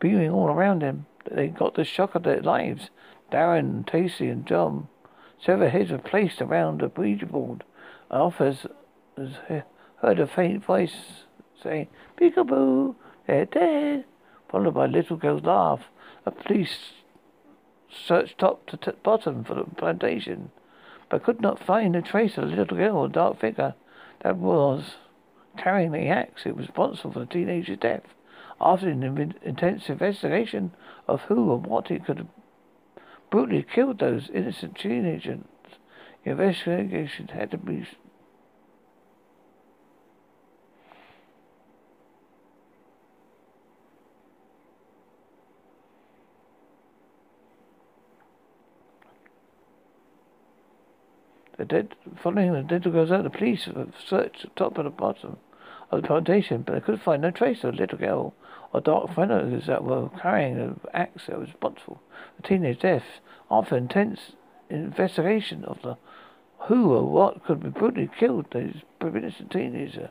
beaming 0.00 0.30
all 0.30 0.48
around 0.48 0.82
them. 0.82 1.06
They 1.30 1.48
got 1.48 1.74
the 1.74 1.84
shock 1.84 2.14
of 2.14 2.22
their 2.22 2.40
lives. 2.40 2.90
Darren, 3.30 3.86
Stacy, 3.88 4.28
and 4.28 4.46
John, 4.46 4.88
several 5.44 5.70
heads 5.70 5.90
were 5.90 5.98
placed 5.98 6.40
around 6.40 6.80
the 6.80 6.88
Ouija 6.88 7.26
board. 7.26 7.64
Officers 8.10 8.66
heard 9.96 10.20
a 10.20 10.26
faint 10.26 10.64
voice 10.64 11.24
saying, 11.62 11.88
Peekaboo, 12.18 12.94
they're 13.26 13.46
dead, 13.46 14.04
followed 14.50 14.74
by 14.74 14.84
a 14.84 14.88
little 14.88 15.16
girl's 15.16 15.42
laugh. 15.42 15.80
The 16.24 16.30
police 16.30 16.76
searched 17.94 18.38
top 18.38 18.66
to 18.66 18.76
t- 18.76 18.92
bottom 19.02 19.44
for 19.44 19.54
the 19.54 19.64
plantation, 19.64 20.50
but 21.08 21.22
could 21.22 21.40
not 21.40 21.58
find 21.58 21.94
a 21.94 22.02
trace 22.02 22.36
of 22.36 22.50
the 22.50 22.56
little 22.56 22.76
girl 22.76 22.96
or 22.96 23.08
dark 23.08 23.38
figure 23.38 23.74
that 24.22 24.36
was 24.36 24.96
carrying 25.56 25.92
the 25.92 26.08
axe 26.08 26.46
it 26.46 26.56
was 26.56 26.66
responsible 26.66 27.12
for 27.12 27.20
the 27.20 27.26
teenager's 27.26 27.78
death. 27.78 28.02
After 28.60 28.88
an 28.88 29.34
intense 29.42 29.88
investigation 29.88 30.72
of 31.06 31.22
who 31.22 31.54
and 31.54 31.66
what 31.66 31.90
it 31.90 32.04
could 32.04 32.18
have 32.18 32.28
brutally 33.30 33.62
killed 33.62 33.98
those 33.98 34.30
innocent 34.30 34.78
teenagers, 34.78 35.40
the 36.24 36.30
investigation 36.30 37.28
had 37.28 37.50
to 37.50 37.58
be 37.58 37.86
The 51.56 51.64
dead, 51.64 51.94
following 52.20 52.52
the 52.52 52.62
dead 52.62 52.82
girls 52.84 53.12
out, 53.12 53.22
the 53.22 53.30
police 53.30 53.68
searched 54.06 54.42
the 54.42 54.50
top 54.56 54.76
and 54.76 54.86
the 54.86 54.90
bottom 54.90 55.36
of 55.90 56.02
the 56.02 56.08
plantation, 56.08 56.62
but 56.62 56.74
they 56.74 56.80
could 56.80 57.00
find 57.00 57.22
no 57.22 57.30
trace 57.30 57.62
of 57.62 57.72
the 57.72 57.82
little 57.82 57.98
girl 57.98 58.34
or 58.72 58.80
dark 58.80 59.14
fellows 59.14 59.66
that 59.66 59.84
were 59.84 60.08
carrying 60.20 60.58
an 60.58 60.80
axe 60.92 61.26
that 61.26 61.38
was 61.38 61.48
responsible 61.48 62.00
for 62.36 62.42
the 62.42 62.48
teenage 62.48 62.80
death. 62.80 63.04
After 63.50 63.76
intense 63.76 64.32
investigation 64.68 65.64
of 65.64 65.80
the 65.82 65.96
who 66.66 66.92
or 66.92 67.04
what 67.04 67.44
could 67.44 67.62
be 67.62 67.68
brutally 67.68 68.10
killed 68.18 68.46
these 68.52 68.82
innocent 69.00 69.50
teenager, 69.50 70.10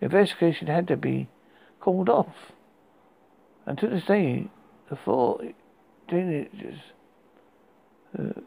the 0.00 0.06
investigation 0.06 0.66
had 0.66 0.88
to 0.88 0.96
be 0.96 1.28
called 1.78 2.08
off. 2.08 2.52
And 3.66 3.78
to 3.78 3.86
this 3.86 4.04
day, 4.04 4.48
the 4.88 4.96
four 4.96 5.40
teenagers 6.08 6.78
uh, 8.18 8.40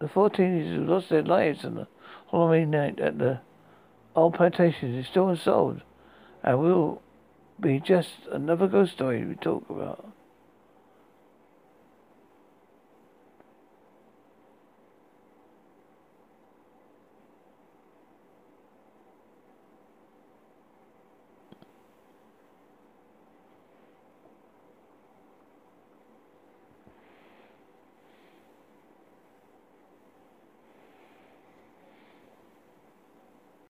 The 0.00 0.08
four 0.08 0.30
teenagers 0.30 0.88
lost 0.88 1.08
their 1.08 1.22
lives 1.22 1.64
on 1.64 1.74
the 1.74 1.88
Halloween 2.30 2.70
night 2.70 3.00
at 3.00 3.18
the 3.18 3.40
old 4.14 4.34
plantation 4.34 4.94
is 4.94 5.06
still 5.06 5.28
unsolved 5.28 5.82
and 6.42 6.58
will 6.58 7.02
be 7.60 7.80
just 7.80 8.10
another 8.30 8.68
ghost 8.68 8.92
story 8.92 9.24
we 9.24 9.34
talk 9.34 9.68
about. 9.68 10.08